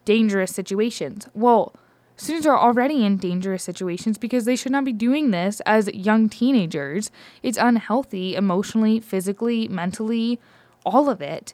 dangerous 0.05 0.55
situations. 0.55 1.27
Well 1.33 1.75
Students 2.15 2.45
are 2.45 2.57
already 2.57 3.05
in 3.05 3.17
dangerous 3.17 3.63
situations 3.63 4.17
because 4.17 4.45
they 4.45 4.55
should 4.55 4.71
not 4.71 4.85
be 4.85 4.93
doing 4.93 5.31
this 5.31 5.61
as 5.61 5.87
young 5.93 6.29
teenagers. 6.29 7.11
It's 7.41 7.57
unhealthy 7.57 8.35
emotionally, 8.35 8.99
physically, 8.99 9.67
mentally, 9.67 10.39
all 10.85 11.09
of 11.09 11.21
it. 11.21 11.53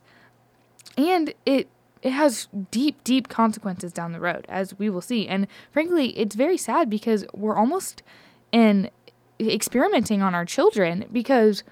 And 0.98 1.34
it 1.46 1.70
it 2.02 2.12
has 2.12 2.48
deep 2.72 3.04
deep 3.04 3.28
consequences 3.28 3.92
down 3.92 4.12
the 4.12 4.20
road 4.20 4.46
as 4.50 4.78
we 4.78 4.90
will 4.90 5.02
see. 5.02 5.28
And 5.28 5.48
frankly, 5.72 6.18
it's 6.18 6.36
very 6.36 6.58
sad 6.58 6.90
because 6.90 7.26
we're 7.34 7.58
almost 7.58 8.04
in 8.52 8.90
experimenting 9.40 10.22
on 10.22 10.36
our 10.36 10.46
children 10.46 11.06
because 11.12 11.64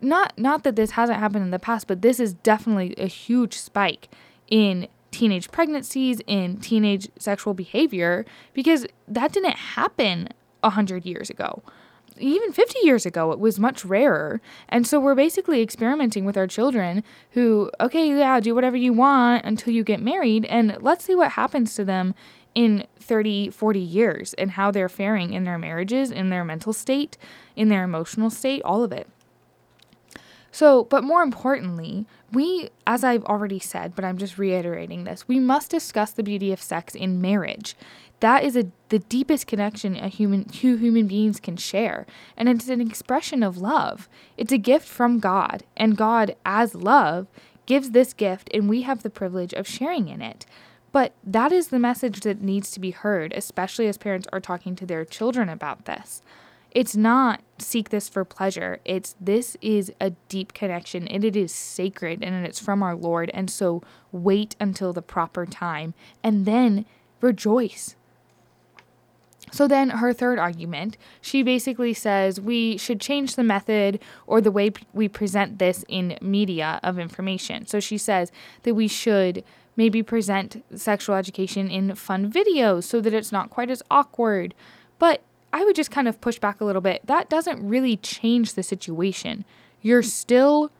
not 0.00 0.36
not 0.36 0.64
that 0.64 0.76
this 0.76 0.92
hasn't 0.92 1.18
happened 1.18 1.44
in 1.44 1.50
the 1.50 1.58
past, 1.58 1.86
but 1.86 2.02
this 2.02 2.18
is 2.18 2.34
definitely 2.34 2.94
a 2.98 3.06
huge 3.06 3.54
spike 3.54 4.08
in 4.48 4.88
teenage 5.12 5.52
pregnancies, 5.52 6.20
in 6.26 6.56
teenage 6.56 7.08
sexual 7.18 7.54
behavior, 7.54 8.24
because 8.52 8.86
that 9.06 9.32
didn't 9.32 9.56
happen 9.56 10.28
100 10.60 11.06
years 11.06 11.30
ago. 11.30 11.62
Even 12.18 12.52
50 12.52 12.78
years 12.82 13.06
ago, 13.06 13.32
it 13.32 13.38
was 13.38 13.58
much 13.58 13.84
rarer. 13.84 14.40
And 14.68 14.86
so 14.86 15.00
we're 15.00 15.14
basically 15.14 15.62
experimenting 15.62 16.24
with 16.24 16.36
our 16.36 16.46
children 16.46 17.04
who, 17.30 17.70
okay, 17.80 18.08
yeah, 18.08 18.38
do 18.40 18.54
whatever 18.54 18.76
you 18.76 18.92
want 18.92 19.44
until 19.44 19.72
you 19.72 19.84
get 19.84 20.00
married, 20.00 20.44
and 20.46 20.76
let's 20.80 21.04
see 21.04 21.14
what 21.14 21.32
happens 21.32 21.74
to 21.76 21.84
them 21.84 22.14
in 22.54 22.86
30, 23.00 23.50
40 23.50 23.80
years 23.80 24.34
and 24.34 24.52
how 24.52 24.70
they're 24.70 24.88
faring 24.88 25.32
in 25.32 25.44
their 25.44 25.58
marriages, 25.58 26.10
in 26.10 26.28
their 26.28 26.44
mental 26.44 26.72
state, 26.72 27.16
in 27.56 27.68
their 27.68 27.82
emotional 27.82 28.28
state, 28.28 28.62
all 28.62 28.82
of 28.82 28.92
it. 28.92 29.08
So, 30.52 30.84
but 30.84 31.02
more 31.02 31.22
importantly, 31.22 32.06
we, 32.30 32.68
as 32.86 33.02
I've 33.02 33.24
already 33.24 33.58
said, 33.58 33.96
but 33.96 34.04
I'm 34.04 34.18
just 34.18 34.36
reiterating 34.38 35.04
this, 35.04 35.26
we 35.26 35.40
must 35.40 35.70
discuss 35.70 36.12
the 36.12 36.22
beauty 36.22 36.52
of 36.52 36.62
sex 36.62 36.94
in 36.94 37.22
marriage. 37.22 37.74
That 38.20 38.44
is 38.44 38.54
a, 38.54 38.70
the 38.90 39.00
deepest 39.00 39.46
connection 39.46 39.96
a 39.96 40.08
human, 40.08 40.44
two 40.44 40.76
human 40.76 41.08
beings 41.08 41.40
can 41.40 41.56
share, 41.56 42.06
and 42.36 42.48
it's 42.48 42.68
an 42.68 42.82
expression 42.82 43.42
of 43.42 43.58
love. 43.58 44.08
It's 44.36 44.52
a 44.52 44.58
gift 44.58 44.86
from 44.86 45.18
God, 45.18 45.64
and 45.76 45.96
God, 45.96 46.36
as 46.44 46.74
love, 46.74 47.26
gives 47.64 47.90
this 47.90 48.12
gift, 48.12 48.50
and 48.52 48.68
we 48.68 48.82
have 48.82 49.02
the 49.02 49.10
privilege 49.10 49.54
of 49.54 49.66
sharing 49.66 50.08
in 50.08 50.20
it. 50.20 50.44
But 50.92 51.14
that 51.24 51.50
is 51.50 51.68
the 51.68 51.78
message 51.78 52.20
that 52.20 52.42
needs 52.42 52.70
to 52.72 52.80
be 52.80 52.90
heard, 52.90 53.32
especially 53.32 53.88
as 53.88 53.96
parents 53.96 54.28
are 54.32 54.40
talking 54.40 54.76
to 54.76 54.86
their 54.86 55.06
children 55.06 55.48
about 55.48 55.86
this. 55.86 56.22
It's 56.74 56.96
not 56.96 57.42
seek 57.58 57.90
this 57.90 58.08
for 58.08 58.24
pleasure. 58.24 58.80
It's 58.84 59.14
this 59.20 59.56
is 59.60 59.92
a 60.00 60.10
deep 60.28 60.54
connection 60.54 61.06
and 61.06 61.24
it 61.24 61.36
is 61.36 61.52
sacred 61.52 62.22
and 62.22 62.46
it's 62.46 62.58
from 62.58 62.82
our 62.82 62.96
Lord. 62.96 63.30
And 63.34 63.50
so 63.50 63.82
wait 64.10 64.56
until 64.58 64.92
the 64.92 65.02
proper 65.02 65.46
time 65.46 65.94
and 66.22 66.46
then 66.46 66.86
rejoice. 67.20 67.94
So 69.50 69.68
then 69.68 69.90
her 69.90 70.14
third 70.14 70.38
argument, 70.38 70.96
she 71.20 71.42
basically 71.42 71.92
says 71.92 72.40
we 72.40 72.78
should 72.78 73.00
change 73.00 73.36
the 73.36 73.44
method 73.44 74.00
or 74.26 74.40
the 74.40 74.50
way 74.50 74.72
we 74.94 75.08
present 75.08 75.58
this 75.58 75.84
in 75.88 76.16
media 76.22 76.80
of 76.82 76.98
information. 76.98 77.66
So 77.66 77.78
she 77.78 77.98
says 77.98 78.32
that 78.62 78.74
we 78.74 78.88
should 78.88 79.44
maybe 79.76 80.02
present 80.02 80.64
sexual 80.74 81.16
education 81.16 81.70
in 81.70 81.94
fun 81.94 82.32
videos 82.32 82.84
so 82.84 83.00
that 83.02 83.12
it's 83.12 83.32
not 83.32 83.50
quite 83.50 83.70
as 83.70 83.82
awkward. 83.90 84.54
But 84.98 85.22
I 85.52 85.64
would 85.64 85.76
just 85.76 85.90
kind 85.90 86.08
of 86.08 86.20
push 86.20 86.38
back 86.38 86.60
a 86.60 86.64
little 86.64 86.82
bit. 86.82 87.06
That 87.06 87.28
doesn't 87.28 87.66
really 87.66 87.96
change 87.98 88.54
the 88.54 88.62
situation. 88.62 89.44
You're 89.80 90.02
still 90.02 90.70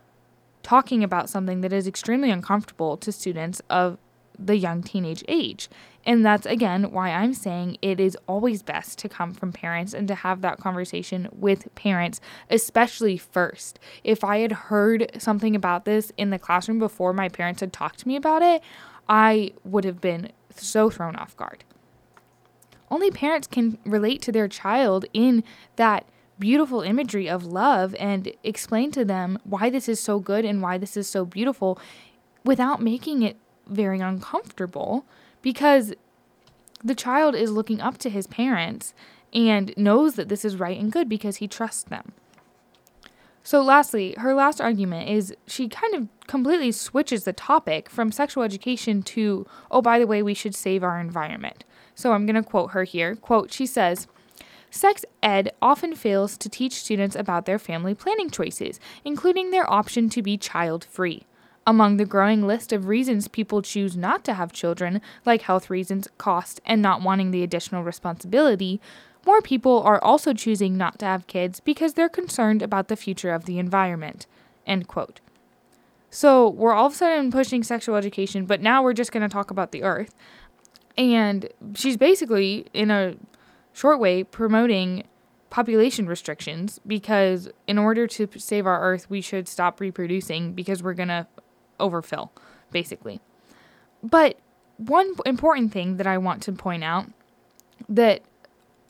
talking 0.62 1.02
about 1.04 1.28
something 1.28 1.60
that 1.60 1.72
is 1.72 1.86
extremely 1.86 2.30
uncomfortable 2.30 2.96
to 2.96 3.12
students 3.12 3.60
of 3.68 3.98
the 4.38 4.56
young 4.56 4.82
teenage 4.82 5.22
age. 5.28 5.68
And 6.04 6.24
that's 6.24 6.46
again 6.46 6.90
why 6.90 7.10
I'm 7.10 7.34
saying 7.34 7.76
it 7.82 8.00
is 8.00 8.16
always 8.26 8.62
best 8.62 8.98
to 9.00 9.08
come 9.08 9.34
from 9.34 9.52
parents 9.52 9.92
and 9.92 10.08
to 10.08 10.14
have 10.14 10.40
that 10.40 10.58
conversation 10.58 11.28
with 11.32 11.72
parents, 11.74 12.20
especially 12.50 13.18
first. 13.18 13.78
If 14.02 14.24
I 14.24 14.38
had 14.38 14.52
heard 14.52 15.10
something 15.18 15.54
about 15.54 15.84
this 15.84 16.12
in 16.16 16.30
the 16.30 16.38
classroom 16.38 16.78
before 16.78 17.12
my 17.12 17.28
parents 17.28 17.60
had 17.60 17.72
talked 17.72 18.00
to 18.00 18.08
me 18.08 18.16
about 18.16 18.42
it, 18.42 18.62
I 19.08 19.52
would 19.64 19.84
have 19.84 20.00
been 20.00 20.32
so 20.56 20.90
thrown 20.90 21.14
off 21.16 21.36
guard 21.36 21.64
only 22.92 23.11
parents 23.11 23.46
can 23.46 23.78
relate 23.84 24.20
to 24.22 24.30
their 24.30 24.46
child 24.46 25.06
in 25.14 25.42
that 25.76 26.04
beautiful 26.38 26.82
imagery 26.82 27.28
of 27.28 27.44
love 27.46 27.94
and 27.99 28.32
explain 28.44 28.90
to 28.90 29.04
them 29.04 29.38
why 29.44 29.70
this 29.70 29.88
is 29.88 29.99
so 29.99 30.18
good 30.18 30.44
and 30.44 30.61
why 30.61 30.76
this 30.76 30.96
is 30.96 31.08
so 31.08 31.25
beautiful 31.25 31.78
without 32.44 32.82
making 32.82 33.22
it 33.22 33.37
very 33.66 34.00
uncomfortable 34.00 35.06
because 35.40 35.94
the 36.84 36.94
child 36.94 37.34
is 37.34 37.50
looking 37.50 37.80
up 37.80 37.96
to 37.96 38.11
his 38.11 38.26
parents 38.26 38.92
and 39.32 39.72
knows 39.76 40.14
that 40.16 40.28
this 40.28 40.44
is 40.44 40.56
right 40.56 40.78
and 40.78 40.92
good 40.92 41.08
because 41.08 41.37
he 41.37 41.49
trusts 41.49 41.84
them. 41.84 42.12
So, 43.44 43.62
lastly, 43.62 44.14
her 44.18 44.34
last 44.34 44.61
argument 44.61 45.08
is 45.08 45.34
she 45.46 45.68
kind 45.68 45.94
of 45.94 46.08
completely 46.26 46.70
switches 46.70 47.25
the 47.25 47.32
topic 47.32 47.88
from 47.88 48.12
sexual 48.12 48.44
education 48.44 49.02
to, 49.02 49.46
oh, 49.70 49.82
by 49.82 49.99
the 49.99 50.06
way, 50.06 50.22
we 50.22 50.34
should 50.34 50.54
save 50.54 50.84
our 50.84 51.00
environment. 51.00 51.64
So 51.94 52.12
I'm 52.12 52.26
going 52.26 52.42
to 52.42 52.49
quote 52.49 52.72
her 52.72 52.84
here. 52.84 53.16
Quote, 53.16 53.52
she 53.52 53.66
says, 53.66 54.06
Sex 54.70 55.04
ed 55.22 55.52
often 55.61 55.94
fails 55.94 56.38
to 56.38 56.49
teach 56.49 56.72
students 56.75 57.14
about 57.14 57.44
their 57.44 57.58
family 57.58 57.94
planning 57.94 58.30
choices, 58.30 58.80
including 59.04 59.50
their 59.50 59.70
option 59.70 60.08
to 60.08 60.22
be 60.22 60.38
child 60.38 60.84
free. 60.84 61.26
Among 61.66 61.96
the 61.96 62.06
growing 62.06 62.46
list 62.46 62.72
of 62.72 62.88
reasons 62.88 63.28
people 63.28 63.62
choose 63.62 63.96
not 63.96 64.25
to 64.25 64.34
have 64.34 64.52
children, 64.52 65.00
like 65.25 65.42
health 65.42 65.70
reasons, 65.70 66.08
cost, 66.18 66.61
and 66.64 66.80
not 66.80 67.02
wanting 67.02 67.30
the 67.30 67.42
additional 67.42 67.84
responsibility, 67.84 68.80
more 69.25 69.40
people 69.40 69.82
are 69.82 70.02
also 70.02 70.32
choosing 70.32 70.76
not 70.76 70.99
to 70.99 71.06
have 71.06 71.26
kids 71.26 71.61
because 71.61 71.94
they're 71.94 72.08
concerned 72.08 72.62
about 72.62 72.88
the 72.88 72.96
future 72.96 73.32
of 73.32 73.44
the 73.44 73.58
environment. 73.58 74.26
End 74.66 74.88
quote. 74.88 75.20
So 76.11 76.49
we're 76.49 76.75
all 76.75 76.87
of 76.87 76.92
a 76.92 76.96
sudden 76.96 77.30
pushing 77.30 77.62
sexual 77.62 77.96
education, 77.96 78.44
but 78.44 78.61
now 78.61 78.82
we're 78.82 78.92
just 78.92 79.12
going 79.12 79.22
to 79.22 79.32
talk 79.32 79.50
about 79.50 79.70
the 79.72 79.82
earth. 79.82 80.14
And 80.96 81.49
she's 81.75 81.96
basically, 81.96 82.66
in 82.75 82.90
a 82.90 83.14
short 83.72 83.99
way, 83.99 84.25
promoting 84.25 85.04
population 85.50 86.06
restrictions 86.06 86.80
because 86.87 87.49
in 87.66 87.78
order 87.78 88.06
to 88.06 88.28
save 88.37 88.66
our 88.66 88.80
earth, 88.82 89.08
we 89.11 89.20
should 89.20 89.49
stop 89.49 89.80
reproducing 89.80 90.52
because 90.52 90.82
we're 90.82 90.94
going 90.94 91.08
to 91.08 91.26
overfill, 91.78 92.32
basically. 92.70 93.20
But 94.02 94.38
one 94.76 95.14
important 95.26 95.72
thing 95.72 95.96
that 95.99 96.06
I 96.06 96.18
want 96.18 96.42
to 96.44 96.52
point 96.52 96.84
out 96.84 97.06
that 97.88 98.22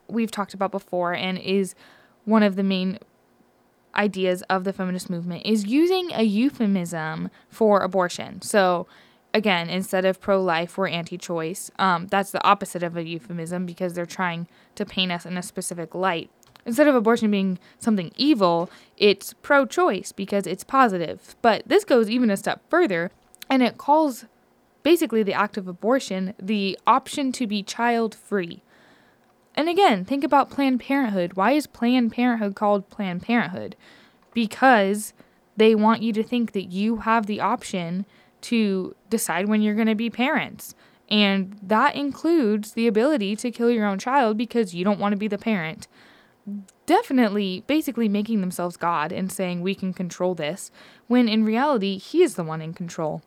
we've 0.09 0.31
talked 0.31 0.55
about 0.55 0.71
before 0.71 1.15
and 1.15 1.39
is 1.39 1.75
one 2.25 2.43
of 2.43 2.57
the 2.57 2.63
main 2.63 2.99
ideas 3.95 4.43
of 4.43 4.65
the 4.65 4.73
feminist 4.73 5.11
movement 5.11 5.45
is 5.45 5.67
using 5.67 6.11
a 6.13 6.23
euphemism 6.23 7.31
for 7.49 7.81
abortion. 7.81 8.41
So, 8.41 8.87
again, 9.35 9.69
instead 9.69 10.05
of 10.05 10.21
pro 10.21 10.43
life, 10.43 10.77
we're 10.77 10.89
anti 10.89 11.19
choice. 11.19 11.71
Um, 11.79 12.07
that's 12.09 12.31
the 12.31 12.45
opposite 12.45 12.83
of 12.83 12.97
a 12.97 13.07
euphemism 13.07 13.67
because 13.67 13.95
they're 13.95 14.07
trying 14.07 14.47
to 14.75 14.85
paint 14.85 15.13
us 15.13 15.27
in 15.27 15.37
a 15.37 15.43
specific 15.43 15.95
light. 15.95 16.31
Instead 16.65 16.87
of 16.87 16.95
abortion 16.95 17.31
being 17.31 17.59
something 17.79 18.13
evil, 18.17 18.71
it's 18.97 19.35
pro 19.43 19.67
choice 19.67 20.13
because 20.13 20.47
it's 20.47 20.65
positive. 20.65 21.35
But 21.43 21.63
this 21.67 21.85
goes 21.85 22.09
even 22.09 22.31
a 22.31 22.37
step 22.37 22.63
further 22.71 23.11
and 23.51 23.63
it 23.63 23.79
calls 23.79 24.27
basically 24.83 25.23
the 25.23 25.35
act 25.35 25.57
of 25.57 25.69
abortion 25.69 26.35
the 26.41 26.79
option 26.87 27.33
to 27.33 27.47
be 27.47 27.63
child 27.63 28.15
free. 28.15 28.63
And 29.55 29.69
again, 29.69 30.05
think 30.05 30.25
about 30.25 30.51
Planned 30.51 30.81
Parenthood. 30.81 31.35
Why 31.35 31.53
is 31.53 31.67
Planned 31.67 32.13
Parenthood 32.13 32.55
called 32.55 32.89
Planned 32.89 33.23
Parenthood? 33.23 33.77
Because 34.33 35.13
they 35.57 35.75
want 35.75 36.03
you 36.03 36.13
to 36.15 36.23
think 36.23 36.53
that 36.53 36.73
you 36.73 36.99
have 36.99 37.27
the 37.27 37.41
option 37.41 38.07
to 38.43 38.95
decide 39.09 39.49
when 39.49 39.63
you're 39.63 39.75
going 39.75 39.87
to 39.87 39.95
be 39.95 40.11
parents. 40.11 40.75
And 41.09 41.59
that 41.63 41.95
includes 41.95 42.73
the 42.73 42.87
ability 42.87 43.37
to 43.37 43.51
kill 43.51 43.71
your 43.71 43.87
own 43.87 43.99
child 43.99 44.39
because 44.39 44.75
you 44.75 44.85
don't 44.85 45.01
want 45.01 45.13
to 45.13 45.19
be 45.19 45.29
the 45.29 45.39
parent. 45.39 45.89
Definitely, 46.87 47.65
basically 47.67 48.09
making 48.09 48.41
themselves 48.41 48.77
God 48.77 49.13
and 49.13 49.31
saying 49.31 49.61
we 49.61 49.75
can 49.75 49.93
control 49.93 50.35
this, 50.35 50.71
when 51.07 51.29
in 51.29 51.45
reality, 51.45 51.99
He 51.99 52.23
is 52.23 52.35
the 52.35 52.45
one 52.45 52.61
in 52.61 52.75
control. 52.75 53.23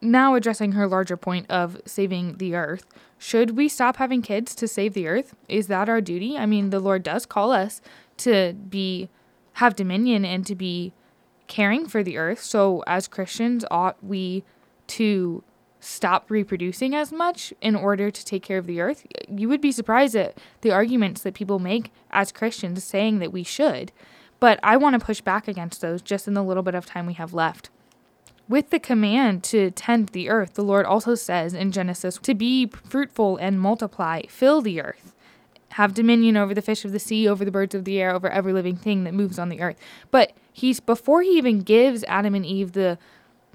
Now, 0.00 0.34
addressing 0.34 0.72
her 0.72 0.86
larger 0.86 1.16
point 1.16 1.50
of 1.50 1.80
saving 1.86 2.36
the 2.36 2.54
earth, 2.54 2.84
should 3.16 3.56
we 3.56 3.68
stop 3.70 3.96
having 3.96 4.20
kids 4.20 4.54
to 4.56 4.68
save 4.68 4.92
the 4.92 5.08
earth? 5.08 5.34
Is 5.48 5.66
that 5.68 5.88
our 5.88 6.02
duty? 6.02 6.36
I 6.36 6.44
mean, 6.44 6.68
the 6.70 6.80
Lord 6.80 7.02
does 7.02 7.24
call 7.24 7.52
us 7.52 7.80
to 8.18 8.52
be 8.52 9.08
have 9.54 9.76
dominion 9.76 10.24
and 10.24 10.44
to 10.46 10.54
be 10.54 10.92
caring 11.46 11.86
for 11.86 12.02
the 12.02 12.16
earth. 12.16 12.40
So, 12.40 12.82
as 12.86 13.08
Christians, 13.08 13.64
ought 13.70 14.02
we 14.02 14.44
to 14.88 15.42
stop 15.80 16.30
reproducing 16.30 16.94
as 16.94 17.12
much 17.12 17.52
in 17.60 17.76
order 17.76 18.10
to 18.10 18.24
take 18.24 18.42
care 18.42 18.58
of 18.58 18.66
the 18.66 18.80
earth? 18.80 19.06
You 19.28 19.48
would 19.48 19.60
be 19.60 19.72
surprised 19.72 20.16
at 20.16 20.38
the 20.62 20.70
arguments 20.70 21.22
that 21.22 21.34
people 21.34 21.58
make 21.58 21.92
as 22.10 22.32
Christians 22.32 22.82
saying 22.84 23.18
that 23.18 23.32
we 23.32 23.42
should. 23.42 23.92
But 24.40 24.58
I 24.62 24.76
want 24.76 24.98
to 24.98 25.04
push 25.04 25.20
back 25.20 25.46
against 25.48 25.80
those 25.80 26.02
just 26.02 26.26
in 26.26 26.34
the 26.34 26.42
little 26.42 26.62
bit 26.62 26.74
of 26.74 26.86
time 26.86 27.06
we 27.06 27.14
have 27.14 27.34
left. 27.34 27.70
With 28.48 28.70
the 28.70 28.78
command 28.78 29.42
to 29.44 29.70
tend 29.70 30.08
the 30.08 30.28
earth, 30.28 30.54
the 30.54 30.62
Lord 30.62 30.84
also 30.84 31.14
says 31.14 31.54
in 31.54 31.72
Genesis 31.72 32.18
to 32.18 32.34
be 32.34 32.66
fruitful 32.66 33.38
and 33.38 33.58
multiply, 33.58 34.22
fill 34.28 34.60
the 34.60 34.82
earth, 34.82 35.14
have 35.70 35.94
dominion 35.94 36.36
over 36.36 36.52
the 36.52 36.62
fish 36.62 36.84
of 36.84 36.92
the 36.92 36.98
sea, 36.98 37.26
over 37.26 37.44
the 37.44 37.50
birds 37.50 37.74
of 37.74 37.84
the 37.84 37.98
air, 37.98 38.14
over 38.14 38.28
every 38.28 38.52
living 38.52 38.76
thing 38.76 39.04
that 39.04 39.14
moves 39.14 39.38
on 39.38 39.48
the 39.48 39.62
earth. 39.62 39.76
But 40.10 40.32
he's 40.54 40.80
before 40.80 41.20
he 41.20 41.36
even 41.36 41.60
gives 41.60 42.04
Adam 42.04 42.34
and 42.34 42.46
Eve 42.46 42.72
the 42.72 42.96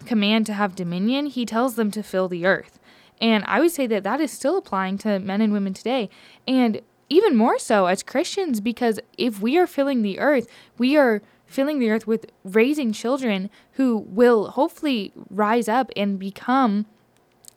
command 0.05 0.45
to 0.45 0.53
have 0.53 0.75
dominion, 0.75 1.25
he 1.25 1.45
tells 1.45 1.75
them 1.75 1.89
to 1.91 2.03
fill 2.03 2.27
the 2.27 2.45
earth. 2.45 2.77
And 3.19 3.43
I 3.47 3.59
would 3.59 3.71
say 3.71 3.87
that 3.87 4.03
that 4.03 4.21
is 4.21 4.31
still 4.31 4.57
applying 4.57 4.97
to 4.99 5.19
men 5.19 5.41
and 5.41 5.51
women 5.51 5.73
today. 5.73 6.09
And 6.47 6.81
even 7.09 7.35
more 7.35 7.57
so 7.57 7.87
as 7.87 8.03
Christians, 8.03 8.61
because 8.61 8.99
if 9.17 9.41
we 9.41 9.57
are 9.57 9.65
filling 9.65 10.01
the 10.01 10.19
earth, 10.19 10.47
we 10.77 10.95
are 10.95 11.21
filling 11.47 11.79
the 11.79 11.89
earth 11.89 12.05
with 12.05 12.27
raising 12.43 12.91
children 12.91 13.49
who 13.73 13.97
will 13.97 14.51
hopefully 14.51 15.11
rise 15.29 15.67
up 15.67 15.89
and 15.95 16.19
become 16.19 16.85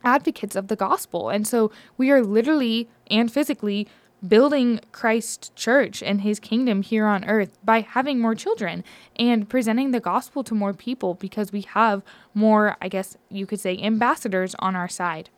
advocates 0.03 0.55
of 0.55 0.67
the 0.67 0.75
gospel. 0.75 1.29
And 1.29 1.47
so 1.47 1.71
we 1.97 2.09
are 2.11 2.23
literally 2.23 2.89
and 3.09 3.31
physically 3.31 3.87
building 4.27 4.79
Christ's 4.91 5.49
church 5.55 6.01
and 6.01 6.21
his 6.21 6.39
kingdom 6.39 6.81
here 6.81 7.05
on 7.05 7.25
earth 7.25 7.57
by 7.63 7.81
having 7.81 8.19
more 8.19 8.35
children 8.35 8.83
and 9.17 9.49
presenting 9.49 9.91
the 9.91 9.99
gospel 9.99 10.43
to 10.45 10.55
more 10.55 10.73
people 10.73 11.15
because 11.15 11.51
we 11.51 11.61
have 11.61 12.03
more, 12.33 12.77
I 12.81 12.87
guess 12.87 13.17
you 13.29 13.45
could 13.45 13.59
say, 13.59 13.77
ambassadors 13.77 14.55
on 14.59 14.75
our 14.75 14.87
side. 14.87 15.29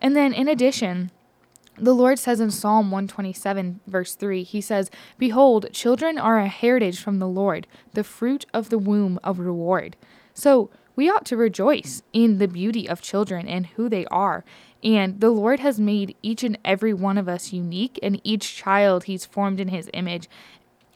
And 0.00 0.14
then 0.14 0.32
in 0.32 0.48
addition, 0.48 1.10
the 1.76 1.94
Lord 1.94 2.18
says 2.18 2.40
in 2.40 2.50
Psalm 2.50 2.90
127, 2.90 3.80
verse 3.86 4.14
3, 4.14 4.42
He 4.44 4.60
says, 4.60 4.90
Behold, 5.18 5.72
children 5.72 6.18
are 6.18 6.38
a 6.38 6.46
heritage 6.46 7.00
from 7.00 7.18
the 7.18 7.26
Lord, 7.26 7.66
the 7.94 8.04
fruit 8.04 8.46
of 8.52 8.68
the 8.68 8.78
womb 8.78 9.18
of 9.24 9.38
reward. 9.38 9.96
So 10.34 10.70
we 10.96 11.10
ought 11.10 11.24
to 11.26 11.36
rejoice 11.36 12.02
in 12.12 12.38
the 12.38 12.48
beauty 12.48 12.88
of 12.88 13.00
children 13.00 13.48
and 13.48 13.66
who 13.66 13.88
they 13.88 14.06
are. 14.06 14.44
And 14.82 15.20
the 15.20 15.30
Lord 15.30 15.60
has 15.60 15.80
made 15.80 16.16
each 16.22 16.44
and 16.44 16.58
every 16.64 16.92
one 16.92 17.18
of 17.18 17.28
us 17.28 17.52
unique, 17.52 17.98
and 18.02 18.20
each 18.22 18.54
child 18.54 19.04
He's 19.04 19.24
formed 19.24 19.60
in 19.60 19.68
His 19.68 19.88
image. 19.94 20.28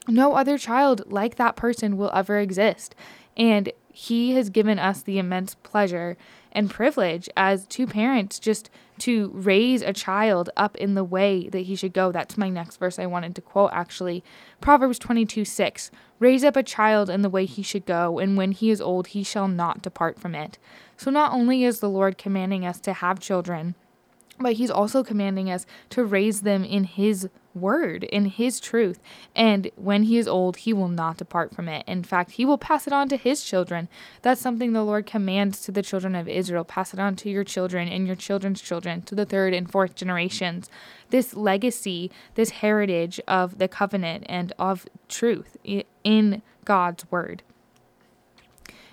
No 0.07 0.33
other 0.35 0.57
child 0.57 1.11
like 1.11 1.35
that 1.35 1.55
person 1.55 1.97
will 1.97 2.11
ever 2.13 2.39
exist. 2.39 2.95
And 3.35 3.71
He 3.91 4.33
has 4.33 4.49
given 4.49 4.79
us 4.79 5.01
the 5.01 5.17
immense 5.17 5.55
pleasure 5.55 6.17
and 6.51 6.69
privilege 6.69 7.29
as 7.35 7.65
two 7.67 7.87
parents 7.87 8.39
just 8.39 8.69
to 8.99 9.31
raise 9.33 9.81
a 9.81 9.93
child 9.93 10.49
up 10.57 10.75
in 10.77 10.95
the 10.95 11.03
way 11.03 11.49
that 11.49 11.61
he 11.61 11.75
should 11.75 11.93
go. 11.93 12.11
That's 12.11 12.37
my 12.37 12.49
next 12.49 12.77
verse 12.77 12.99
I 12.99 13.05
wanted 13.05 13.35
to 13.35 13.41
quote 13.41 13.71
actually. 13.73 14.23
Proverbs 14.61 14.99
22 14.99 15.45
6. 15.45 15.91
Raise 16.19 16.43
up 16.43 16.55
a 16.55 16.63
child 16.63 17.09
in 17.09 17.21
the 17.21 17.29
way 17.29 17.45
he 17.45 17.61
should 17.61 17.85
go, 17.85 18.19
and 18.19 18.35
when 18.35 18.51
he 18.51 18.69
is 18.69 18.81
old, 18.81 19.07
he 19.07 19.23
shall 19.23 19.47
not 19.47 19.81
depart 19.81 20.19
from 20.19 20.35
it. 20.35 20.57
So, 20.97 21.09
not 21.09 21.31
only 21.31 21.63
is 21.63 21.79
the 21.79 21.89
Lord 21.89 22.17
commanding 22.17 22.65
us 22.65 22.79
to 22.81 22.93
have 22.93 23.19
children, 23.19 23.75
but 24.39 24.53
he's 24.53 24.71
also 24.71 25.03
commanding 25.03 25.49
us 25.49 25.65
to 25.91 26.03
raise 26.03 26.41
them 26.41 26.63
in 26.63 26.83
his 26.85 27.29
word, 27.53 28.03
in 28.05 28.25
his 28.25 28.59
truth. 28.59 28.99
And 29.35 29.69
when 29.75 30.03
he 30.03 30.17
is 30.17 30.27
old, 30.27 30.57
he 30.57 30.73
will 30.73 30.87
not 30.87 31.17
depart 31.17 31.53
from 31.53 31.67
it. 31.67 31.83
In 31.87 32.03
fact, 32.03 32.31
he 32.31 32.45
will 32.45 32.57
pass 32.57 32.87
it 32.87 32.93
on 32.93 33.09
to 33.09 33.17
his 33.17 33.43
children. 33.43 33.89
That's 34.21 34.41
something 34.41 34.73
the 34.73 34.83
Lord 34.83 35.05
commands 35.05 35.61
to 35.61 35.71
the 35.71 35.81
children 35.81 36.15
of 36.15 36.27
Israel 36.27 36.63
pass 36.63 36.93
it 36.93 36.99
on 36.99 37.15
to 37.17 37.29
your 37.29 37.43
children 37.43 37.87
and 37.87 38.07
your 38.07 38.15
children's 38.15 38.61
children, 38.61 39.01
to 39.03 39.15
the 39.15 39.25
third 39.25 39.53
and 39.53 39.69
fourth 39.69 39.95
generations. 39.95 40.69
This 41.09 41.33
legacy, 41.33 42.11
this 42.35 42.51
heritage 42.51 43.19
of 43.27 43.57
the 43.57 43.67
covenant 43.67 44.25
and 44.29 44.53
of 44.59 44.87
truth 45.07 45.57
in 46.03 46.41
God's 46.65 47.09
word. 47.11 47.43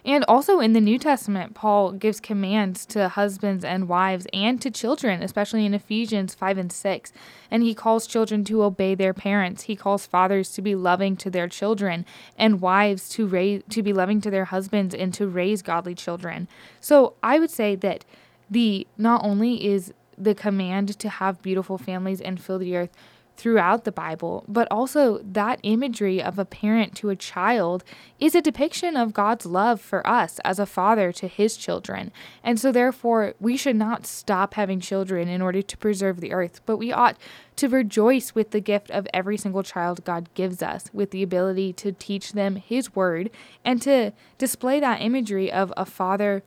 And 0.07 0.25
also 0.29 0.61
in 0.61 0.73
the 0.73 0.81
New 0.81 1.01
Testament, 1.01 1.55
Paul 1.55 1.91
gives 1.91 2.21
commands 2.21 2.87
to 2.87 3.09
husbands 3.09 3.65
and 3.65 3.89
wives 3.89 4.29
and 4.33 4.63
to 4.63 4.71
children, 4.71 5.21
especially 5.21 5.67
in 5.67 5.75
Ephesians 5.75 6.33
5 6.33 6.59
and 6.59 6.73
6. 6.73 7.13
And 7.51 7.65
he 7.65 7.75
calls 7.75 8.07
children 8.07 8.45
to 8.45 8.63
obey 8.63 8.95
their 8.95 9.13
parents. 9.13 9.65
He 9.65 9.75
calls 9.75 10.07
fathers 10.07 10.53
to 10.53 10.63
be 10.63 10.77
loving 10.77 11.17
to 11.17 11.29
their 11.31 11.49
children 11.49 12.07
and 12.39 12.61
wives 12.61 13.09
to 13.11 13.27
raise 13.27 13.65
to 13.71 13.83
be 13.83 13.93
loving 13.93 14.21
to 14.21 14.31
their 14.31 14.45
husbands 14.45 14.95
and 14.95 15.13
to 15.15 15.27
raise 15.27 15.61
godly 15.61 15.97
children. 15.97 16.47
So 16.81 17.15
I 17.21 17.41
would 17.41 17.51
say 17.51 17.75
that 17.75 18.05
the 18.49 18.87
not 18.97 19.25
only 19.25 19.67
is 19.67 19.93
the 20.17 20.37
command 20.37 20.99
to 21.01 21.09
have 21.09 21.43
beautiful 21.43 21.79
families 21.79 22.21
and 22.21 22.41
fill 22.41 22.61
the 22.61 22.77
earth 22.77 22.91
throughout 23.37 23.85
the 23.85 23.93
Bible, 23.93 24.45
but 24.49 24.67
also 24.71 25.19
that 25.19 25.61
imagery 25.63 26.23
of 26.23 26.39
a 26.39 26.45
parent 26.45 26.95
to 26.97 27.11
a 27.11 27.17
child 27.17 27.85
is 28.19 28.35
a 28.35 28.41
depiction 28.41 28.97
of 28.97 29.13
God's 29.13 29.45
love 29.45 29.81
for 29.81 30.07
us 30.07 30.39
as 30.45 30.59
a 30.59 30.67
father 30.67 31.13
to 31.13 31.29
his 31.29 31.57
children. 31.57 32.11
And 32.43 32.59
so, 32.59 32.73
therefore, 32.73 33.35
we 33.39 33.57
should 33.57 33.77
not 33.77 34.07
stop 34.07 34.55
having 34.55 34.81
children 34.81 35.29
in 35.29 35.43
order 35.43 35.63
to 35.63 35.77
preserve 35.77 36.21
the 36.21 36.33
earth, 36.33 36.61
but 36.65 36.79
we 36.79 36.93
ought 36.93 37.17
to 37.57 37.69
rejoice 37.69 38.35
with 38.35 38.51
the 38.51 38.61
gift 38.61 38.91
of 38.91 39.07
every 39.13 39.37
single 39.37 39.63
child 39.63 40.05
God 40.05 40.29
gives 40.35 40.63
us, 40.63 40.91
with 40.93 41.11
the 41.11 41.23
ability 41.23 41.73
to 41.75 41.93
teach 41.93 42.33
them 42.33 42.57
his 42.57 42.95
word 42.95 43.31
and 43.65 43.83
to 43.83 44.13
display 44.39 44.81
that 44.81 45.03
imagery 45.03 45.53
of 45.53 45.73
a 45.77 45.85
father 45.85 46.43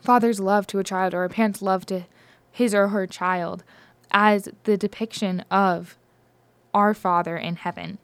father's 0.00 0.40
love 0.40 0.66
to 0.66 0.80
a 0.80 0.84
child 0.84 1.14
or 1.14 1.22
a 1.22 1.28
parent's 1.28 1.62
love 1.62 1.86
to 1.86 2.04
his 2.50 2.74
or 2.74 2.88
her 2.88 3.06
child 3.06 3.62
as 4.10 4.48
the 4.64 4.76
depiction 4.76 5.44
of 5.50 5.96
our 6.74 6.94
Father 6.94 7.36
in 7.36 7.56
heaven. 7.56 7.98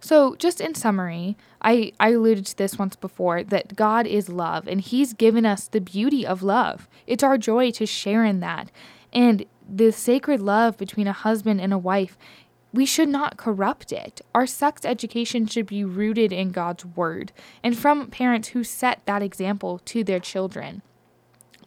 So, 0.00 0.36
just 0.36 0.60
in 0.60 0.74
summary, 0.74 1.36
I, 1.60 1.92
I 1.98 2.10
alluded 2.10 2.46
to 2.46 2.56
this 2.56 2.78
once 2.78 2.94
before 2.94 3.42
that 3.42 3.74
God 3.74 4.06
is 4.06 4.28
love 4.28 4.68
and 4.68 4.80
He's 4.80 5.12
given 5.12 5.44
us 5.44 5.66
the 5.66 5.80
beauty 5.80 6.26
of 6.26 6.42
love. 6.42 6.88
It's 7.06 7.24
our 7.24 7.36
joy 7.36 7.72
to 7.72 7.86
share 7.86 8.24
in 8.24 8.40
that. 8.40 8.70
And 9.12 9.44
the 9.68 9.90
sacred 9.90 10.40
love 10.40 10.78
between 10.78 11.08
a 11.08 11.12
husband 11.12 11.60
and 11.60 11.72
a 11.72 11.78
wife, 11.78 12.16
we 12.72 12.86
should 12.86 13.08
not 13.08 13.36
corrupt 13.36 13.92
it. 13.92 14.20
Our 14.34 14.46
sex 14.46 14.84
education 14.84 15.46
should 15.46 15.66
be 15.66 15.84
rooted 15.84 16.32
in 16.32 16.52
God's 16.52 16.84
word 16.84 17.32
and 17.62 17.76
from 17.76 18.08
parents 18.08 18.48
who 18.48 18.62
set 18.62 19.04
that 19.06 19.22
example 19.22 19.80
to 19.86 20.04
their 20.04 20.20
children. 20.20 20.82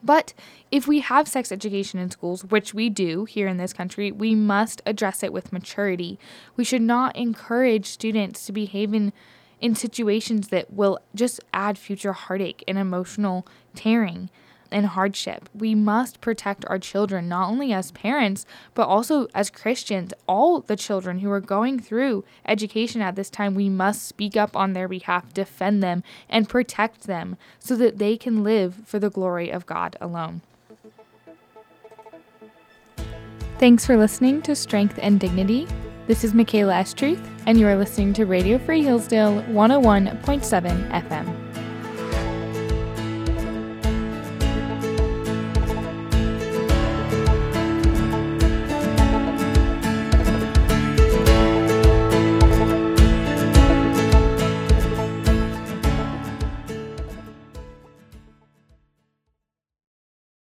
But 0.02 0.34
if 0.70 0.88
we 0.88 1.00
have 1.00 1.28
sex 1.28 1.52
education 1.52 2.00
in 2.00 2.10
schools, 2.10 2.44
which 2.44 2.74
we 2.74 2.90
do 2.90 3.24
here 3.24 3.46
in 3.46 3.56
this 3.56 3.72
country, 3.72 4.10
we 4.10 4.34
must 4.34 4.82
address 4.84 5.22
it 5.22 5.32
with 5.32 5.52
maturity. 5.52 6.18
We 6.56 6.64
should 6.64 6.82
not 6.82 7.14
encourage 7.16 7.86
students 7.86 8.46
to 8.46 8.52
behave 8.52 8.92
in, 8.94 9.12
in 9.60 9.74
situations 9.74 10.48
that 10.48 10.72
will 10.72 10.98
just 11.14 11.40
add 11.52 11.78
future 11.78 12.12
heartache 12.12 12.64
and 12.66 12.78
emotional 12.78 13.46
tearing 13.74 14.30
and 14.72 14.86
hardship. 14.86 15.48
We 15.54 15.74
must 15.74 16.20
protect 16.20 16.64
our 16.66 16.78
children, 16.78 17.28
not 17.28 17.48
only 17.48 17.72
as 17.72 17.90
parents, 17.92 18.46
but 18.74 18.88
also 18.88 19.28
as 19.34 19.50
Christians. 19.50 20.12
All 20.26 20.60
the 20.60 20.76
children 20.76 21.18
who 21.20 21.30
are 21.30 21.40
going 21.40 21.78
through 21.78 22.24
education 22.46 23.00
at 23.00 23.16
this 23.16 23.30
time, 23.30 23.54
we 23.54 23.68
must 23.68 24.06
speak 24.06 24.36
up 24.36 24.56
on 24.56 24.72
their 24.72 24.88
behalf, 24.88 25.32
defend 25.32 25.82
them, 25.82 26.02
and 26.28 26.48
protect 26.48 27.02
them 27.02 27.36
so 27.58 27.76
that 27.76 27.98
they 27.98 28.16
can 28.16 28.42
live 28.42 28.74
for 28.86 28.98
the 28.98 29.10
glory 29.10 29.50
of 29.50 29.66
God 29.66 29.96
alone. 30.00 30.40
Thanks 33.58 33.86
for 33.86 33.96
listening 33.96 34.42
to 34.42 34.56
Strength 34.56 34.98
and 35.00 35.20
Dignity. 35.20 35.68
This 36.08 36.24
is 36.24 36.34
Michaela 36.34 36.74
Estruth, 36.74 37.24
and 37.46 37.60
you 37.60 37.68
are 37.68 37.76
listening 37.76 38.12
to 38.14 38.26
Radio 38.26 38.58
Free 38.58 38.82
Hillsdale 38.82 39.40
101.7 39.42 40.90
FM. 40.90 41.51